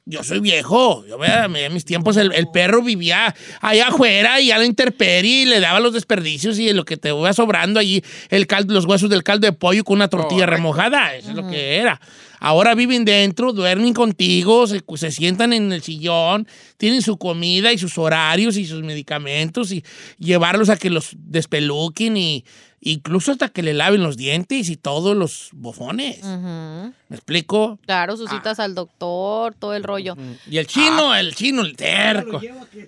[0.06, 1.04] Yo soy viejo.
[1.08, 5.46] Yo en mis tiempos el, el perro vivía allá afuera y a la intemperie y
[5.46, 9.10] le daba los desperdicios y lo que te iba sobrando allí, el caldo, los huesos
[9.10, 11.16] del caldo de pollo con una tortilla remojada.
[11.16, 12.00] Eso es lo que era.
[12.46, 17.78] Ahora viven dentro, duermen contigo, se, se sientan en el sillón, tienen su comida y
[17.78, 19.82] sus horarios y sus medicamentos y
[20.20, 22.44] llevarlos a que los despeluquen y
[22.82, 26.22] incluso hasta que le laven los dientes y todos los bofones.
[26.22, 27.80] ¿Me explico?
[27.86, 30.18] Claro, sus citas al doctor, todo el rollo.
[30.46, 32.42] Y el chino, el chino, el terco.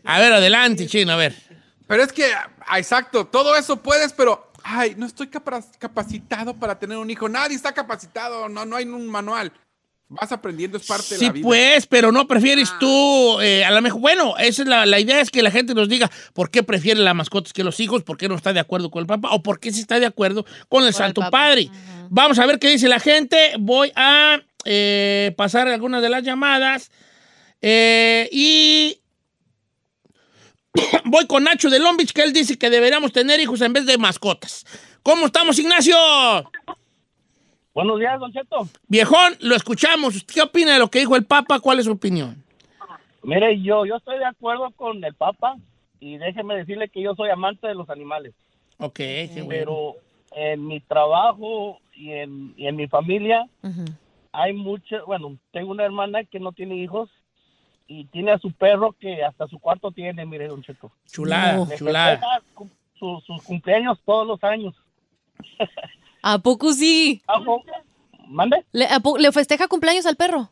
[0.03, 1.33] A ver, adelante, chino, a ver.
[1.87, 2.25] Pero es que,
[2.67, 7.29] ah, exacto, todo eso puedes, pero, ay, no estoy capa- capacitado para tener un hijo.
[7.29, 9.51] Nadie está capacitado, no, no hay un manual.
[10.07, 11.43] Vas aprendiendo, es parte de Sí, la vida.
[11.43, 15.19] pues, pero no prefieres tú, eh, a lo mejor, bueno, esa es la, la idea
[15.19, 18.17] es que la gente nos diga por qué prefiere las mascotas que los hijos, por
[18.17, 20.45] qué no está de acuerdo con el Papa o por qué sí está de acuerdo
[20.69, 21.21] con el Santo.
[21.31, 21.69] Padre.
[22.09, 23.53] Vamos a ver qué dice la gente.
[23.59, 26.91] Voy a eh, pasar algunas de las llamadas
[27.61, 28.99] eh, y
[31.05, 33.85] voy con Nacho de Long Beach, que él dice que deberíamos tener hijos en vez
[33.85, 34.65] de mascotas.
[35.03, 35.95] ¿Cómo estamos, Ignacio?
[37.73, 38.67] Buenos días, Don Cheto.
[38.87, 40.15] Viejón, lo escuchamos.
[40.15, 41.59] ¿Usted ¿Qué opina de lo que dijo el Papa?
[41.59, 42.43] ¿Cuál es su opinión?
[43.23, 45.57] Mire, yo, yo estoy de acuerdo con el Papa
[45.99, 48.33] y déjeme decirle que yo soy amante de los animales.
[48.77, 49.49] Ok, qué bueno.
[49.49, 49.95] Pero
[50.31, 53.47] en mi trabajo y en, y en mi familia
[54.31, 57.09] hay mucho, bueno, tengo una hermana que no tiene hijos
[57.87, 60.91] y tiene a su perro que hasta su cuarto tiene, mire, Don Cheto.
[61.11, 61.65] Chulada, No.
[61.65, 62.19] Le chulada.
[62.97, 64.73] su- sus cumpleaños todos los años.
[66.21, 67.21] ¿A poco sí?
[67.27, 67.61] Ajo,
[68.27, 68.65] ¿Mande?
[68.71, 70.49] ¿Le, a po- ¿le festeja cumpleaños al perro?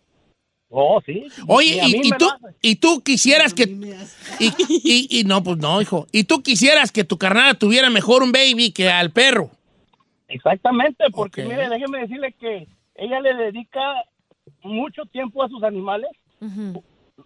[0.70, 1.26] Oh, sí.
[1.48, 2.28] Oye, a y, tú,
[2.62, 3.64] y tú quisieras que...
[4.40, 6.06] Y, y- y no, pues no, hijo.
[6.12, 9.50] Y tú quisieras que tu carnal tuviera mejor un baby que al perro.
[10.28, 13.82] Exactamente, porque mire, déjeme decirle que ella le dedica
[14.64, 16.10] mucho tiempo a sus animales,
[16.42, 16.84] Ujú.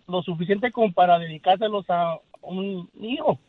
[0.08, 3.39] Lo suficiente como para dedicárselos a un hijo.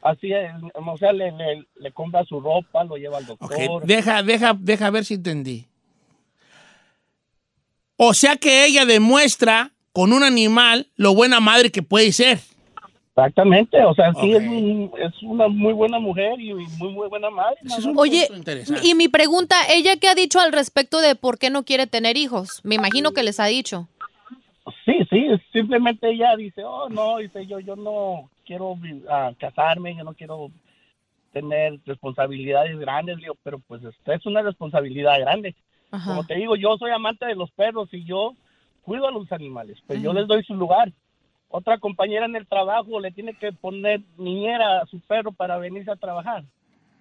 [0.00, 3.84] Así, es, o sea, le, le, le compra su ropa, lo lleva al doctor.
[3.84, 5.66] deja, deja, deja ver si entendí.
[7.96, 12.38] O sea que ella demuestra con un animal lo buena madre que puede ser.
[13.16, 17.28] Exactamente, o sea, sí es, un- es una muy buena mujer y muy, muy buena
[17.30, 17.56] madre.
[17.96, 18.28] Oye,
[18.84, 22.16] y mi pregunta, ¿ella qué ha dicho al respecto de por qué no quiere tener
[22.16, 22.60] hijos?
[22.62, 23.88] Me imagino que les ha dicho.
[24.84, 28.76] Sí, sí, simplemente ella dice, oh, no, dice yo, yo no quiero
[29.08, 30.50] ah, casarme, yo no quiero
[31.32, 35.54] tener responsabilidades grandes, digo, pero pues esta es una responsabilidad grande.
[35.90, 36.10] Ajá.
[36.10, 38.34] Como te digo, yo soy amante de los perros y yo
[38.82, 40.92] cuido a los animales, pues yo les doy su lugar.
[41.50, 45.90] Otra compañera en el trabajo le tiene que poner niñera a su perro para venirse
[45.90, 46.44] a trabajar.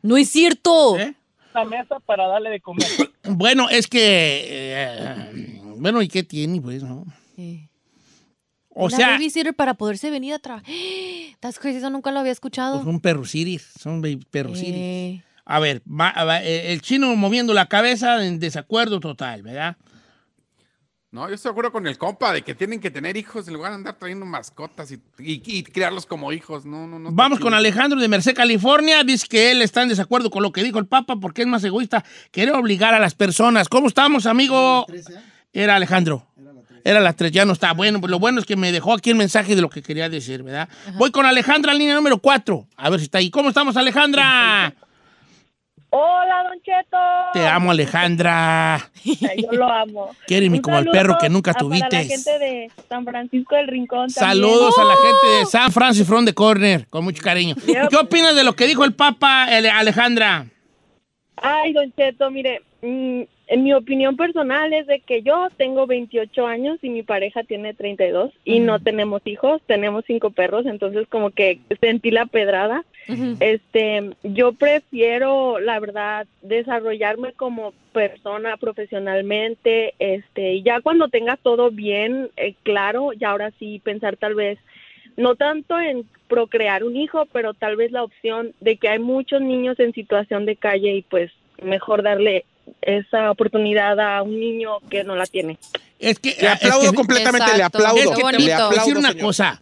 [0.01, 0.97] No es cierto.
[0.97, 1.13] ¿Eh?
[1.53, 2.87] Una mesa para darle de comer.
[3.29, 3.99] Bueno, es que...
[4.47, 7.03] eh, bueno, ¿y qué tiene, pues, no?
[7.37, 7.69] Eh,
[8.69, 10.69] O una sea, babysitter para poderse venir a trabajar.
[11.39, 12.75] That's crazy, eso nunca lo había escuchado.
[12.77, 14.73] pues un perro siris, son baby- perro siris.
[14.75, 15.81] Eh, A ver,
[16.43, 19.77] eh, el chino moviendo la cabeza en desacuerdo total, ¿verdad?
[21.09, 23.53] No, yo estoy de acuerdo con el compa de que tienen que tener hijos en
[23.53, 26.65] lugar de andar trayendo mascotas y, y- y criarlos como hijos.
[26.65, 27.11] No, no, no.
[27.13, 29.03] Vamos con Alejandro de Merced, California.
[29.05, 31.63] Dice que él está en desacuerdo con lo que dijo el Papa porque es más
[31.63, 32.03] egoísta.
[32.29, 33.69] Quiere obligar a las personas.
[33.69, 34.83] ¿Cómo estamos, amigo?
[34.87, 35.23] 13, ¿ah?
[35.53, 36.27] Era Alejandro.
[36.35, 36.56] Era la 13.
[36.87, 37.73] Era las tres, ya no está.
[37.73, 40.07] Bueno, pues lo bueno es que me dejó aquí el mensaje de lo que quería
[40.07, 40.69] decir, ¿verdad?
[40.93, 42.65] Voy con Alejandra, línea número 4.
[42.77, 43.29] A ver si está ahí.
[43.29, 44.73] ¿Cómo estamos, Alejandra?
[45.89, 46.97] Hola, Don Cheto.
[47.33, 48.89] Te amo, Alejandra.
[49.03, 50.15] Yo lo amo.
[50.27, 52.05] Quiéreme Un como el saludo perro que nunca a- Para la tuviste.
[52.05, 54.07] gente de San Francisco del Rincón.
[54.13, 54.13] también.
[54.43, 57.55] Saludos a la gente de San Francisco from the Corner, con mucho cariño.
[57.65, 57.89] Yep.
[57.89, 60.45] ¿Qué opinas de lo que dijo el Papa, Ale- Alejandra?
[61.37, 66.45] Ay, Don Cheto, mire, mm, en mi opinión personal es de que yo tengo 28
[66.45, 71.31] años y mi pareja tiene 32 y no tenemos hijos, tenemos cinco perros, entonces como
[71.31, 72.83] que sentí la pedrada.
[73.39, 81.71] Este, yo prefiero, la verdad, desarrollarme como persona profesionalmente, este, y ya cuando tenga todo
[81.71, 84.59] bien, eh, claro, ya ahora sí pensar tal vez,
[85.17, 89.41] no tanto en procrear un hijo, pero tal vez la opción de que hay muchos
[89.41, 92.45] niños en situación de calle y pues mejor darle
[92.81, 95.57] esa oportunidad a un niño que no la tiene.
[95.99, 97.97] Es que, Le ah, es aplaudo que- completamente, le aplaudo.
[97.97, 98.45] Es que te voy bonito.
[98.45, 99.25] le a aplaudo, decir una señor.
[99.25, 99.61] cosa.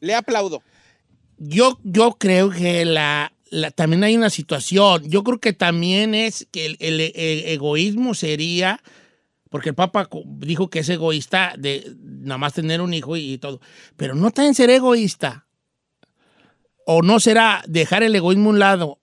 [0.00, 0.62] Le aplaudo.
[1.38, 5.08] Yo, yo creo que la, la- también hay una situación.
[5.08, 8.80] Yo creo que también es que el, el- el egoísmo sería,
[9.54, 13.60] porque el Papa dijo que es egoísta de nada más tener un hijo y, todo,
[13.96, 15.46] pero no también ser egoísta.
[16.86, 19.00] O no será dejar el egoísmo a un lado,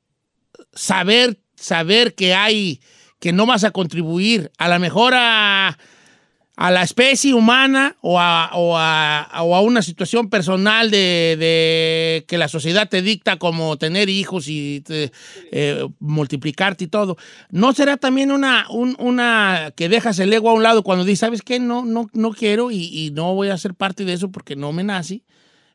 [0.73, 2.81] saber, saber que hay,
[3.21, 4.51] que no vas a contribuir.
[4.57, 5.13] A la mejor
[6.57, 12.37] a, la especie humana o a, o a- o a una situación personal de, que
[12.37, 15.11] la sociedad te dicta como tener hijos y te-
[15.51, 17.17] eh, multiplicarte y todo.
[17.49, 21.19] ¿No será también una, un- una que dejas el ego a un lado cuando dices,
[21.19, 21.59] ¿sabes qué?
[21.59, 24.71] No, no, no quiero y, y no voy a ser parte de eso porque no
[24.73, 25.23] me nace?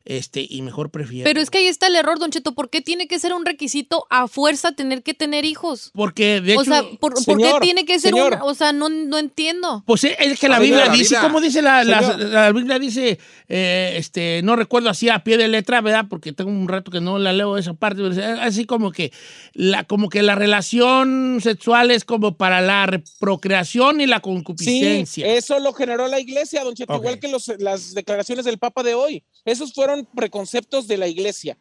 [0.09, 1.25] Este, y mejor prefiero.
[1.25, 2.55] Pero es que ahí está el error, Don Cheto.
[2.55, 5.91] ¿Por qué tiene que ser un requisito a fuerza tener que tener hijos?
[5.95, 6.61] porque de hecho...
[6.61, 8.35] o sea, ¿por, por qué tiene que ser señor.
[8.35, 8.49] un...
[8.49, 9.83] O sea, no, no entiendo.
[9.85, 11.17] Pues es- es que la Biblia la dice.
[11.21, 12.79] ¿cómo dice la, la- Biblia?
[12.79, 16.07] Dice, eh, este, no recuerdo así a pie de letra, ¿verdad?
[16.09, 19.13] Porque tengo un rato que no la leo esa parte, pero es así como que
[19.55, 24.23] la, como que la relación sexual es como para la re- procreación y la Sí,
[24.23, 25.27] concupiscencia.
[25.27, 28.95] eso lo generó la iglesia, don Cheto, igual que los- las declaraciones del Papa de
[28.95, 29.25] hoy.
[29.47, 31.57] Esos fueron preconceptos de la iglesia.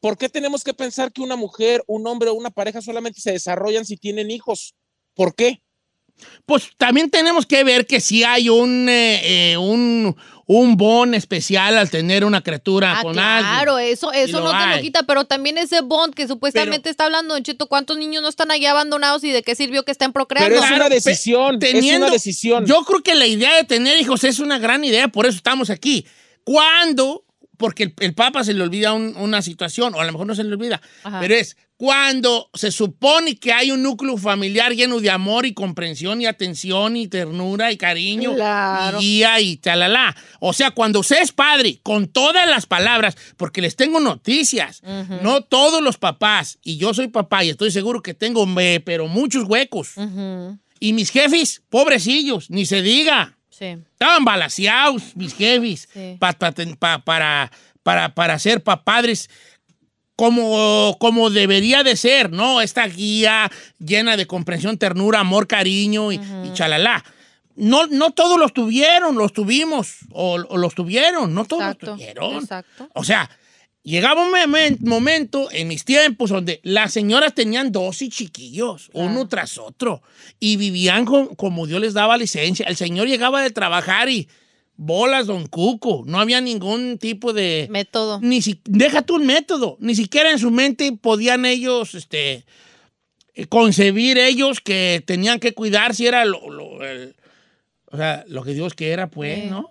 [0.00, 3.32] ¿Por qué tenemos que pensar que una mujer, un hombre o una pareja solamente se
[3.32, 4.74] desarrollan si tienen hijos?
[5.14, 5.60] ¿Por qué?
[6.44, 10.14] Pues también tenemos que ver que si hay un, eh, eh, un,
[10.46, 13.92] un bond especial al tener una criatura Ah, con claro, alguien.
[13.94, 14.76] eso, eso no te hay.
[14.76, 18.28] lo quita, pero también ese bond que supuestamente está hablando Don Cheto, ¿cuántos niños no
[18.28, 20.54] están allá abandonados y de qué sirvió que estén procreando?
[20.54, 22.66] Pero es una decisión, es teniendo- una decisión.
[22.66, 25.70] Yo creo que la idea de tener hijos es una gran idea, por eso estamos
[25.70, 26.04] aquí.
[26.44, 27.24] Cuando,
[27.60, 30.34] porque el, el Papa se le olvida un- una situación, o a lo mejor no
[30.34, 31.20] se le olvida, Ajá.
[31.20, 36.20] pero es cuando se supone que hay un núcleo familiar lleno de amor y comprensión
[36.20, 38.98] y atención y ternura y cariño Claro.
[39.00, 40.14] y guía y talala.
[40.40, 44.82] O sea, cuando usted es padre, con todas las palabras, porque les tengo noticias,
[45.22, 49.06] no todos los papás, y yo soy papá y estoy seguro que tengo, me- pero
[49.08, 49.92] muchos huecos.
[50.80, 53.38] Y mis jefes, pobrecillos, ni se diga.
[53.60, 53.66] Sí.
[53.92, 56.16] Estaban balaseados, mis jefes, Sí.
[56.18, 59.28] pa- pa- para, para, para ser papadres
[60.16, 62.60] como, como debería de ser, ¿no?
[62.60, 67.04] Esta guía llena de comprensión, ternura, amor, cariño y, y chalala.
[67.56, 71.86] No, no todos los tuvieron, los tuvimos, o, o los tuvieron, no todos Exacto.
[71.86, 72.34] los tuvieron.
[72.42, 72.88] Exacto.
[72.94, 73.28] O sea,
[73.82, 79.26] llegaba un momen- momento en mis tiempos donde las señoras tenían dos y chiquillos, uno
[79.28, 80.02] tras otro,
[80.38, 82.66] y vivían con- como Dios les daba licencia.
[82.66, 84.28] El señor llegaba de trabajar y
[84.76, 87.68] bolas, don Cuco, no había ningún tipo de...
[87.70, 88.18] Método.
[88.22, 92.44] Ni si, deja tú un método, ni siquiera en su mente podían ellos, este,
[93.34, 97.14] eh, concebir ellos que tenían que cuidar si era lo, lo- el-
[97.92, 99.50] o sea, lo que Dios quiera, pues, Sí.
[99.50, 99.70] ¿no?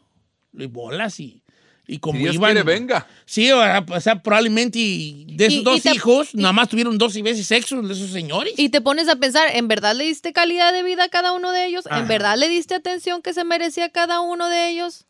[0.53, 1.41] Y bolas y,
[1.89, 2.51] y como Si Dios iban...
[2.53, 3.07] quiere, venga.
[3.25, 6.69] Sí, o sea, probablemente y de esos Y- y dos te- hijos, y- nada más
[6.69, 8.53] tuvieron dos veces sexo de esos señores.
[8.57, 11.51] Y te pones a pensar, ¿en verdad le diste calidad de vida a cada uno
[11.51, 11.85] de ellos?
[11.87, 11.99] Ajá.
[11.99, 15.05] ¿En verdad le diste atención que se merecía cada uno de ellos?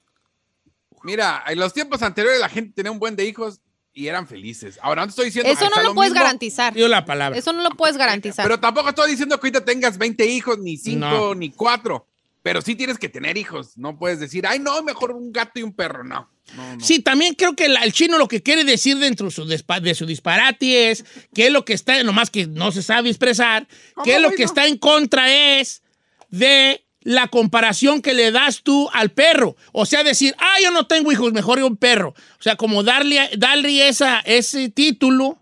[1.04, 3.62] Mira, en los tiempos anteriores la gente tenía un buen de hijos
[3.94, 4.78] y eran felices.
[4.82, 6.74] Ahora no te estoy diciendo Eso que no lo puedes mismo, garantizar.
[6.74, 7.38] Dio la palabra.
[7.38, 8.46] Eso no lo puedes garantizar.
[8.46, 11.36] Pero tampoco estoy diciendo que ahorita tengas 20 hijos, ni 5, No.
[11.36, 12.06] ni 4.
[12.42, 13.78] Pero sí tienes que tener hijos.
[13.78, 16.04] No puedes decir, ay, no, mejor un gato y un perro.
[16.04, 16.30] No.
[16.56, 16.84] No, no.
[16.84, 19.96] Sí, también creo que el chino lo que quiere decir dentro de su, despa- de
[19.96, 23.68] su disparate es que es lo que está, nomás que no se sabe expresar,
[24.04, 25.82] que es lo que está en contra es
[26.30, 29.56] de la comparación que le das tú al perro.
[29.72, 32.10] O sea, decir, ah, yo no tengo hijos, mejor yo un perro.
[32.10, 35.40] O sea, como darle, darle esa, ese título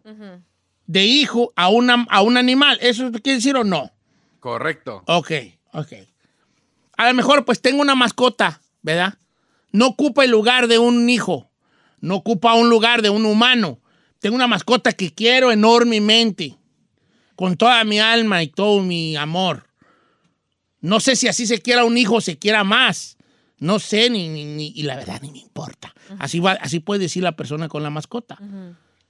[0.86, 2.78] de hijo a, una, a un animal.
[2.82, 3.92] ¿Eso quiere decir o no?
[4.40, 5.04] Correcto.
[5.08, 5.32] Ok,
[5.74, 5.94] ok.
[6.96, 9.16] A lo mejor pues tengo una mascota, ¿verdad?
[9.72, 11.50] No ocupa el lugar de un hijo,
[12.00, 13.80] no ocupa un lugar de un humano.
[14.20, 16.58] Tengo una mascota que quiero enormemente,
[17.36, 19.68] con toda mi alma y todo mi amor.
[20.82, 23.18] No sé si así se quiera un hijo o se quiera más.
[23.60, 25.94] No sé, ni, ni- ni- y la verdad ni me importa.
[26.20, 28.38] así, va, así puede decir la persona con la mascota.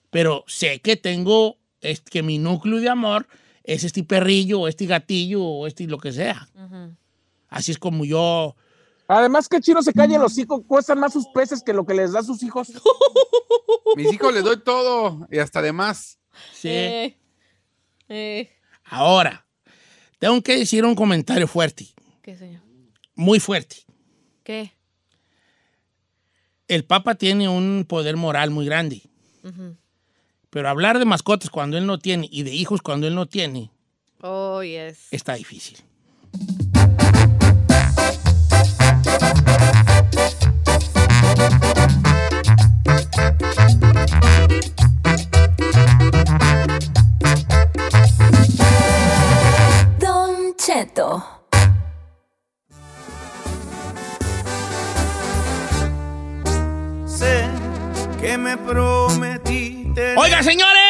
[0.09, 3.27] Pero sé que tengo, es, que mi núcleo de amor
[3.63, 6.47] es este perrillo, este gatillo, o este lo que sea.
[7.49, 8.55] Así es como yo...
[9.07, 12.11] Además, que chino se calle los hijos, cuestan más sus peces que lo que les
[12.11, 12.69] da a sus hijos.
[13.95, 16.19] Mis hijos les doy todo y hasta de más.
[16.53, 16.67] Sí.
[16.69, 17.17] Eh,
[18.09, 18.51] eh,
[18.83, 19.45] Ahora,
[20.19, 21.87] tengo que decir un comentario fuerte,
[22.21, 22.61] ¿Qué, señor?
[23.15, 23.77] muy fuerte.
[24.43, 24.73] ¿Qué?
[26.67, 29.03] El Papa tiene un poder moral muy grande.
[30.49, 33.71] Pero hablar de mascotas cuando él no tiene y de hijos cuando él no tiene,
[34.21, 35.07] Oh, yes.
[35.11, 35.77] está difícil.
[50.97, 51.23] Cheto.
[57.05, 57.47] Sé
[58.19, 60.15] que me prometiste.
[60.17, 60.86] Oiga, señores,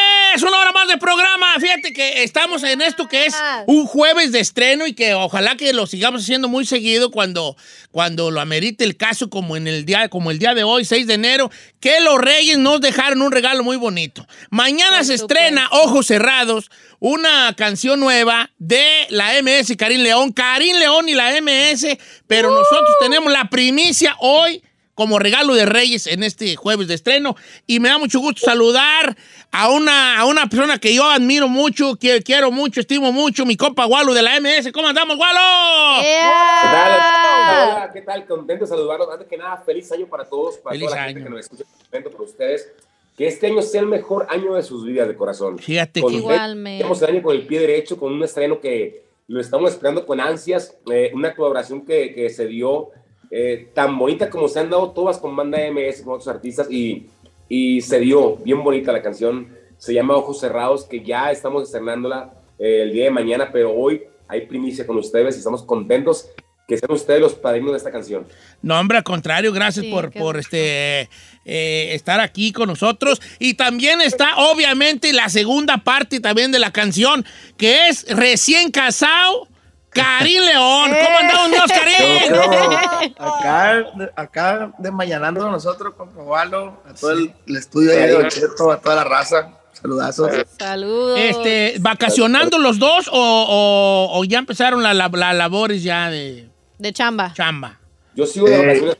[0.47, 1.59] una hora más de programa.
[1.59, 3.63] Fíjate que estamos en esto que es Ah.
[3.67, 7.55] un jueves de estreno y que ojalá que lo sigamos haciendo muy seguido cuando,
[7.91, 11.07] cuando lo amerite el caso como en el día, como el día de hoy, 6
[11.07, 14.25] de enero, que los Reyes nos dejaron un regalo muy bonito.
[14.49, 20.31] Mañana se estrena Ojos Cerrados, una canción nueva de la MS Karim León.
[20.31, 24.63] Karim León y la MS, pero nosotros tenemos la primicia hoy
[24.97, 27.35] como regalo de Reyes en este jueves de estreno.
[27.67, 29.15] Y me da mucho gusto saludar
[29.51, 33.55] a una, a una persona que yo admiro mucho, que quiero mucho, estimo mucho, mi
[33.55, 34.71] compa Gualo de la MS.
[34.71, 36.01] ¿Cómo andamos, Gualo?
[36.01, 36.31] Yeah.
[36.63, 37.71] ¿Qué tal?
[37.77, 38.25] Hola, ¿qué tal?
[38.25, 39.07] Contento de saludarlos.
[39.13, 41.13] Antes que nada, feliz año para todos, para Feliz toda la año.
[41.13, 41.63] gente que nos escucha.
[41.79, 42.67] Contento por ustedes.
[43.15, 45.59] Que este año sea el mejor año de sus vidas de corazón.
[45.59, 46.77] Fíjate Con que- Igualmente.
[46.77, 50.19] Estamos el año con el pie derecho, con un estreno que lo estamos esperando con
[50.19, 50.75] ansias.
[50.91, 52.89] eh, una colaboración que, que se dio
[53.31, 56.69] eh, tan bonita como se han dado todas con banda MS, con otros artistas.
[56.71, 57.07] Y,
[57.49, 59.47] y se dio bien bonita la canción.
[59.77, 64.03] Se llama Ojos Cerrados, que ya estamos estrenándola eh, el día de mañana, pero hoy
[64.27, 66.29] hay primicia con ustedes y estamos contentos.
[66.67, 68.27] que sean ustedes los padrinos de esta canción.
[68.61, 71.09] No, hombre, al contrario, gracias Sí, por, qué por este
[71.45, 73.21] eh, estar aquí con nosotros.
[73.39, 77.23] Y también está, obviamente, la segunda parte también de la canción,
[77.55, 79.47] que es Recién Casado,
[79.89, 80.91] Karim León.
[81.03, 83.11] ¿Cómo andamos, Dios, Karim?
[83.17, 83.85] Acá,
[84.15, 88.95] acá desmañanando nosotros con Pablo, a todo el, el estudio de Don Cheto, a toda
[88.97, 89.53] la raza.
[89.73, 90.31] Saludazos.
[90.57, 91.19] Saludos.
[91.19, 96.49] Este, ¿Vacacionando los dos o, o- o ya empezaron las la, la labores ya de
[96.79, 97.31] De chamba.
[97.35, 97.79] chamba?
[98.15, 98.57] Yo sigo de Eh.
[98.65, 98.97] vacaciones,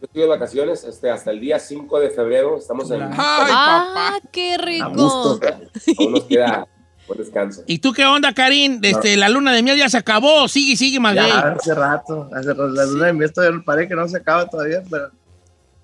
[0.00, 2.56] yo sigo de vacaciones este, hasta el día 5 de febrero.
[2.56, 3.02] Estamos en.
[3.02, 4.28] Ay, ah, papá.
[4.32, 4.90] qué A rico.
[4.94, 5.40] gusto.
[5.98, 6.66] Aún nos queda
[7.06, 7.62] buen descanso.
[7.66, 8.80] ¿Y tú qué onda, Karim?
[8.82, 10.48] Este, ¿La luna de miel ya se acabó?
[10.48, 11.26] Sigue, sigue, más bien.
[11.26, 12.28] Hace rato.
[12.34, 12.68] Hace rato.
[12.68, 15.10] La luna de miel todavía parece que no se acaba todavía, pero.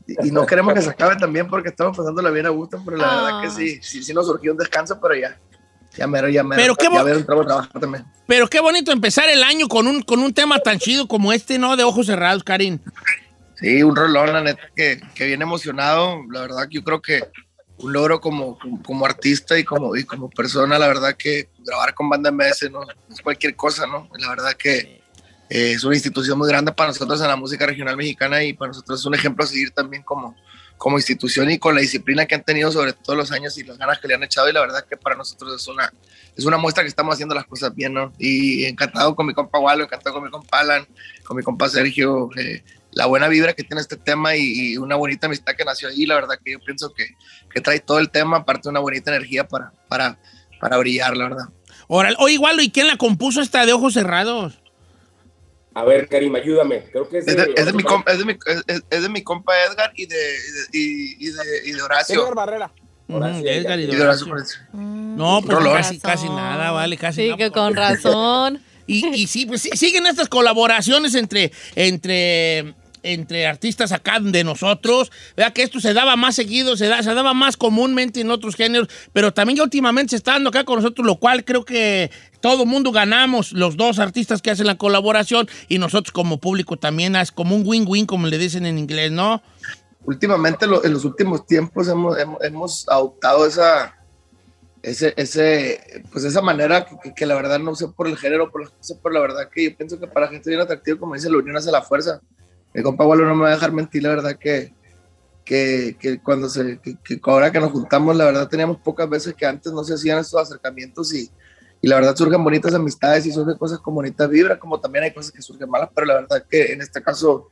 [0.06, 2.96] Y, y no queremos que se acabe también porque estamos pasándola bien a gusto, pero
[2.96, 3.22] la Ah.
[3.22, 5.38] verdad que sí, sí, sí nos surgió un descanso, pero ya.
[5.96, 6.60] Ya mero, ya mero.
[6.60, 8.04] Pero qué ya.
[8.26, 11.58] Pero qué bonito empezar el año con un, con un tema tan chido como este,
[11.58, 11.76] ¿no?
[11.76, 12.78] De ojos cerrados, Karim.
[13.56, 16.16] Sí, un rolón, la neta, que, que bien emocionado.
[16.30, 17.20] La verdad que yo creo que
[17.82, 21.94] un logro como, como, como artista y como, y como persona, la verdad que grabar
[21.94, 24.08] con Banda MS no es cualquier cosa, ¿no?
[24.18, 25.02] La verdad que
[25.50, 28.68] eh, es una institución muy grande para nosotros en la música regional mexicana y para
[28.68, 30.34] nosotros es un ejemplo a seguir también como,
[30.78, 33.76] como institución y con la disciplina que han tenido sobre todos los años y las
[33.76, 35.92] ganas que le han echado y la verdad que para nosotros es una,
[36.36, 38.12] es una muestra que estamos haciendo las cosas bien, ¿no?
[38.18, 40.86] Y encantado con mi compa Walo, encantado con mi compa Alan,
[41.24, 42.62] con mi compa Sergio, eh,
[42.92, 46.06] la buena vibra que tiene este tema y, y una bonita amistad que nació ahí,
[46.06, 47.06] la verdad que yo pienso que,
[47.52, 50.18] que trae todo el tema, aparte una bonita energía para, para,
[50.60, 51.44] para brillar, la verdad.
[51.88, 52.16] Órale.
[52.18, 54.58] Oye, igual, ¿y quién la compuso esta de ojos cerrados?
[55.74, 56.84] A ver, Karim, ayúdame.
[56.92, 58.36] Creo que es Es de, de, es de mi, compa, es, de mi,
[58.90, 62.20] es- de mi compa Edgar y de, y de, y- y de, y de Horacio.
[62.20, 62.72] Edgar Barrera.
[63.08, 64.32] Horacio, Ujú, Edgar y de Horacio Horacio.
[64.32, 64.60] Horacio.
[65.16, 65.74] No, pues Rolón.
[65.76, 67.38] casi, casi nada, vale, casi Sí, nada.
[67.38, 68.62] que con razón.
[68.84, 75.10] Y, y sí, pues sí, siguen estas colaboraciones entre, entre, entre artistas acá de nosotros.
[75.36, 75.52] ¿Verdad?
[75.52, 78.88] Que esto se daba más seguido, se, da, se daba más comúnmente en otros géneros,
[79.12, 82.66] pero también ya últimamente se está dando acá con nosotros, lo cual creo que todo
[82.66, 87.30] mundo ganamos, los dos artistas que hacen la colaboración y nosotros como público también, es
[87.30, 89.42] como un win-win, como le dicen en inglés, ¿no?
[90.04, 93.96] últimamente en los últimos tiempos hemos, hemos, hemos adoptado esa
[94.82, 95.14] ese,
[96.10, 96.84] pues esa manera
[97.14, 99.76] que, la verdad no sé por el género por cosas pero la verdad que yo
[99.76, 102.20] pienso que para gente bien atractiva como dice la unión hace la fuerza
[102.74, 104.74] mi compa Walo no me va a dejar mentir la verdad que
[105.44, 109.34] que, que cuando se que, que ahora que nos juntamos la verdad teníamos pocas veces
[109.34, 111.30] que antes no se hacían estos acercamientos y
[111.82, 115.12] y la verdad surgen bonitas amistades y surgen cosas con bonitas vibras, como también hay
[115.12, 117.48] cosas que surgen malas, pero la verdad que en este caso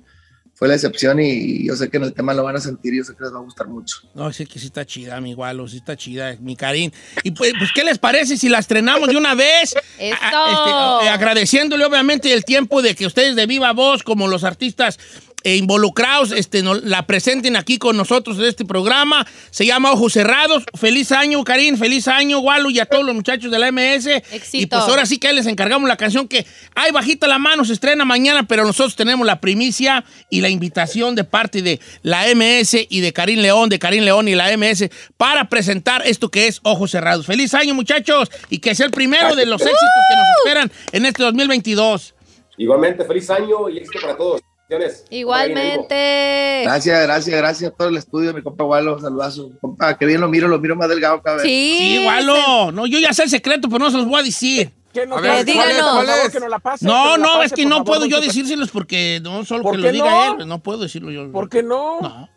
[0.55, 2.99] fue la excepción y yo sé que en el tema lo van a sentir y
[2.99, 3.99] yo sé que les va a gustar mucho.
[4.15, 6.91] No, sí que sí está chida, mi Gualo, sí está chida, mi Karim.
[7.23, 9.75] Y pues, pues, ¿qué les parece si la estrenamos de una vez?
[9.99, 14.99] Este, eh, agradeciéndole obviamente el tiempo de que ustedes de viva voz, como los artistas
[15.45, 19.27] eh, involucrados, este, no- la presenten aquí con nosotros en este programa.
[19.51, 20.65] Se llama Ojos Cerrados.
[20.79, 24.07] Feliz año, Karim, feliz año, Gualo, y a todos los muchachos de la MS.
[24.33, 24.59] Éxito.
[24.59, 27.73] Y pues ahora sí que les encargamos la canción que, ay, bajita la mano, se
[27.73, 32.87] estrena mañana, pero nosotros tenemos la primicia y la invitación de parte de la MS
[32.89, 36.61] y de Karim León, de Karim León y la MS, para presentar esto que es
[36.65, 37.27] Ojos Cerrados.
[37.27, 39.81] Feliz año, muchachos, y que sea el primero de los éxitos
[40.11, 42.15] que nos esperan en este 2022.
[42.59, 44.41] Igualmente, feliz año y éxito para todos.
[44.71, 45.05] Bendiciones.
[45.11, 46.61] Igualmente.
[46.65, 49.51] Gracias, gracias, gracias a todo el estudio, mi compa Walo, saludazo.
[49.61, 51.45] Compa, que bien lo miro, lo miro más delgado cada vez.
[51.45, 51.77] Sí.
[51.79, 52.73] Sí, Gualo.
[52.73, 54.71] No, yo ya sé el secreto, pero no se los voy a decir.
[54.93, 56.31] Que nos ver, díganos.
[56.33, 58.71] que nos la pase, No, la no, pase, es que no favor, puedo yo decírselos
[58.71, 60.41] porque no solo ¿Por que lo diga no?
[60.41, 61.31] él, no puedo decirlo yo.
[61.31, 62.01] ¿Por qué no?
[62.01, 62.29] No,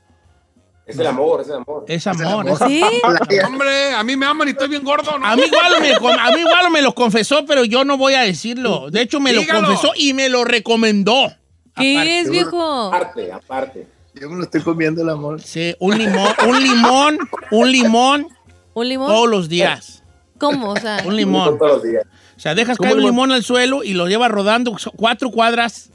[0.86, 1.86] Es el amor, es el amor.
[1.88, 2.47] es amor.
[2.47, 2.57] amor.
[2.67, 2.84] Sí.
[3.45, 5.25] Hombre, a mí me aman y estoy bien gordo, ¿no?
[5.25, 8.21] A mí, igual me, a mí igual me lo confesó, pero yo no voy a
[8.21, 8.91] decirlo.
[8.91, 9.61] De hecho, me Dígalo.
[9.61, 11.31] lo confesó y me lo recomendó.
[11.76, 12.19] ¿Qué Aparte.
[12.19, 12.84] es, viejo?
[12.93, 13.88] Aparte, aparte.
[14.13, 15.41] Yo me lo estoy comiendo el amor.
[15.41, 17.17] Sí, un limón, un limón,
[17.51, 18.28] un limón
[18.76, 19.07] ¿Un limón?
[19.09, 20.03] todos los días.
[20.38, 20.69] ¿Cómo?
[20.71, 21.57] O sea, Un limón.
[21.57, 22.03] Todos los días.
[22.36, 23.13] O sea, dejas ¿Cómo caer un limón?
[23.30, 25.89] limón al suelo y lo llevas rodando so- cuatro cuadras,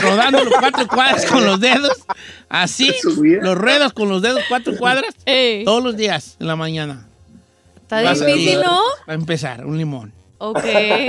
[0.00, 2.04] rodando los cuatro cuadras con los dedos,
[2.48, 2.92] así,
[3.42, 7.06] los ruedas con los dedos cuatro cuadras ey, todos los días en la mañana.
[7.82, 8.60] está Vas difícil.
[8.62, 8.80] ¿no?
[9.08, 10.12] Va a empezar, un limón.
[10.38, 10.64] Ok.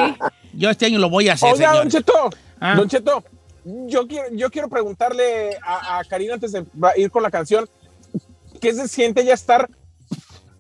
[0.54, 2.06] Yo este año lo voy a hacer, Oiga, Don señor.
[2.06, 2.30] Cheto,
[2.60, 2.76] Ah.
[2.76, 3.24] Don Cheto,
[3.66, 6.66] yo quiero, yo quiero preguntarle a, a Karina antes de
[6.98, 7.68] ir con la canción,
[8.62, 9.70] ¿qué se siente ya estar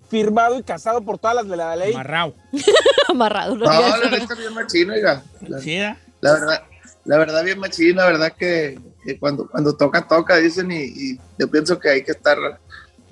[0.09, 1.93] firmado y casado por todas las de la ley?
[1.93, 2.33] Amarrado.
[3.09, 3.55] Amarrado.
[3.55, 3.65] ¿no?
[3.65, 5.23] No, la neta bien machino, oiga.
[5.41, 5.95] La, ¿Sí, eh?
[6.21, 6.63] la verdad,
[7.05, 11.19] la verdad bien machino, la verdad que, que cuando, cuando toca, toca, dicen, y, y
[11.37, 12.37] yo pienso que hay que estar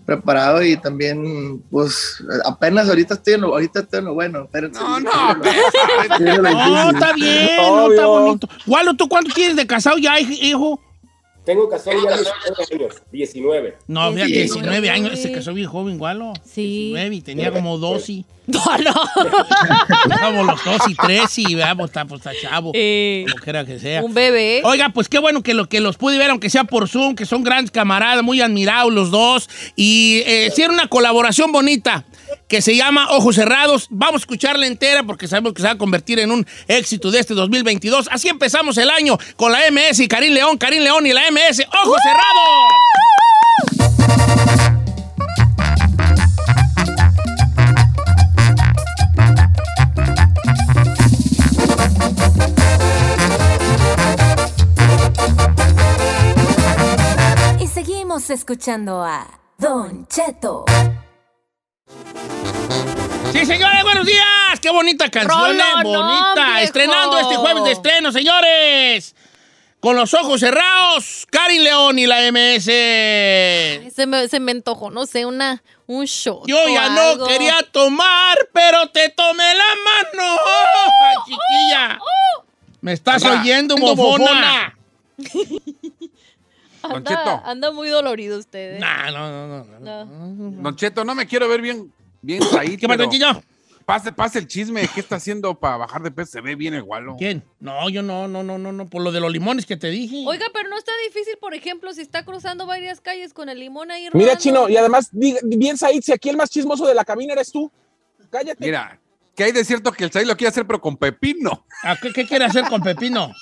[0.06, 4.44] preparado y también, pues, apenas ahorita estoy en lo, ahorita estoy en lo bueno.
[4.44, 4.80] espérense.
[4.80, 5.12] No, no,
[6.20, 8.48] No, está bien, no, está bonito.
[8.68, 10.80] Walo, ¿tú cuánto tienes de casado ya, hij- hijo?
[11.46, 13.78] Tengo casado ya 19 años, 19.
[13.88, 14.90] No, mira, Sí, 19 güey.
[14.90, 16.34] años, se casó bien joven, Walo.
[16.46, 16.92] Sí.
[16.94, 18.24] 19 y tenía como 12.
[18.46, 18.94] No, no.
[20.10, 22.72] Estábamos los dos y tres y veamos, está, pues, está chavo.
[22.74, 24.04] Eh, Como quiera que sea.
[24.04, 24.62] un bebé.
[24.66, 27.26] Oiga, pues qué bueno que, lo, que los pude ver, aunque sea por Zoom, que
[27.26, 29.50] son grandes camaradas, muy admirados los dos.
[29.76, 32.04] Y eh, hicieron una colaboración bonita
[32.48, 33.88] que se llama Ojos Cerrados.
[33.90, 37.20] Vamos a escucharla entera porque sabemos que se va a convertir en un éxito de
[37.20, 38.08] este 2022.
[38.12, 41.66] Así empezamos el año con la MS y Karim León, Karim León y la MS.
[41.84, 42.24] ¡Ojos Cerrados!
[57.60, 59.28] Y seguimos escuchando a
[59.58, 60.66] Don Cheto.
[63.32, 64.60] Sí, señores, buenos días.
[64.62, 66.62] Qué bonita canción, eh, bonita.
[66.62, 69.16] Estrenando este jueves de estreno, señores.
[69.80, 72.64] Con los ojos cerrados, Karim León y la MS.
[73.94, 76.48] Se me, se me antojó, no sé, una, un shot.
[76.48, 77.28] Yo o ya no algo.
[77.28, 80.40] quería tomar, pero te tomé la mano.
[81.02, 82.00] Ay, chiquilla.
[82.80, 84.78] Me estás oyendo, oyendo, mofona.
[86.84, 87.42] Don Anda, Cheto.
[87.46, 88.76] anda muy dolorido usted.
[88.76, 88.80] ¿eh?
[88.80, 89.80] Nah, no, no, no.
[89.80, 90.06] no.
[90.06, 90.62] No.
[90.62, 92.78] Don Cheto, no me quiero ver bien, bien ahí.
[92.78, 93.42] ¿Qué pasa, chiquillo?
[93.86, 94.88] Pase, pase el chisme.
[94.94, 96.32] ¿Qué está haciendo para bajar de peso?
[96.32, 97.16] Se ve bien el gualo.
[97.18, 97.44] ¿Quién?
[97.60, 98.90] No, yo no, no, no, no, no.
[98.90, 100.24] Por lo de los limones que te dije.
[100.26, 103.92] Oiga, pero no está difícil, por ejemplo, si está cruzando varias calles con el limón
[103.92, 104.38] ahí Mira.
[104.38, 107.70] Chino, y además, bien Said, si aquí el más chismoso de la cabina eres tú.
[108.30, 108.64] Cállate.
[108.66, 109.00] Mira,
[109.36, 111.66] que hay de cierto que el Chay lo quiere hacer, pero con pepino.
[111.84, 113.34] ¿A ¿Qué, qué quiere hacer con Pepino?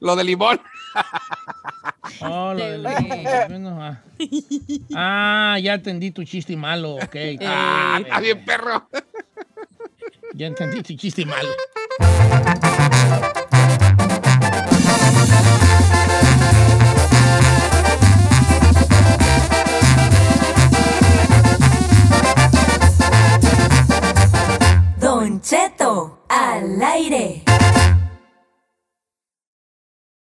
[0.00, 0.60] Lo de limón.
[2.20, 2.86] Oh, lo del
[4.94, 5.58] ah.
[5.60, 7.16] ya entendí tu chiste malo, ok.
[7.42, 8.88] Ah, está bien, perro.
[10.34, 11.48] ya entendí tu chiste malo.
[25.00, 27.42] Don Cheto, al aire.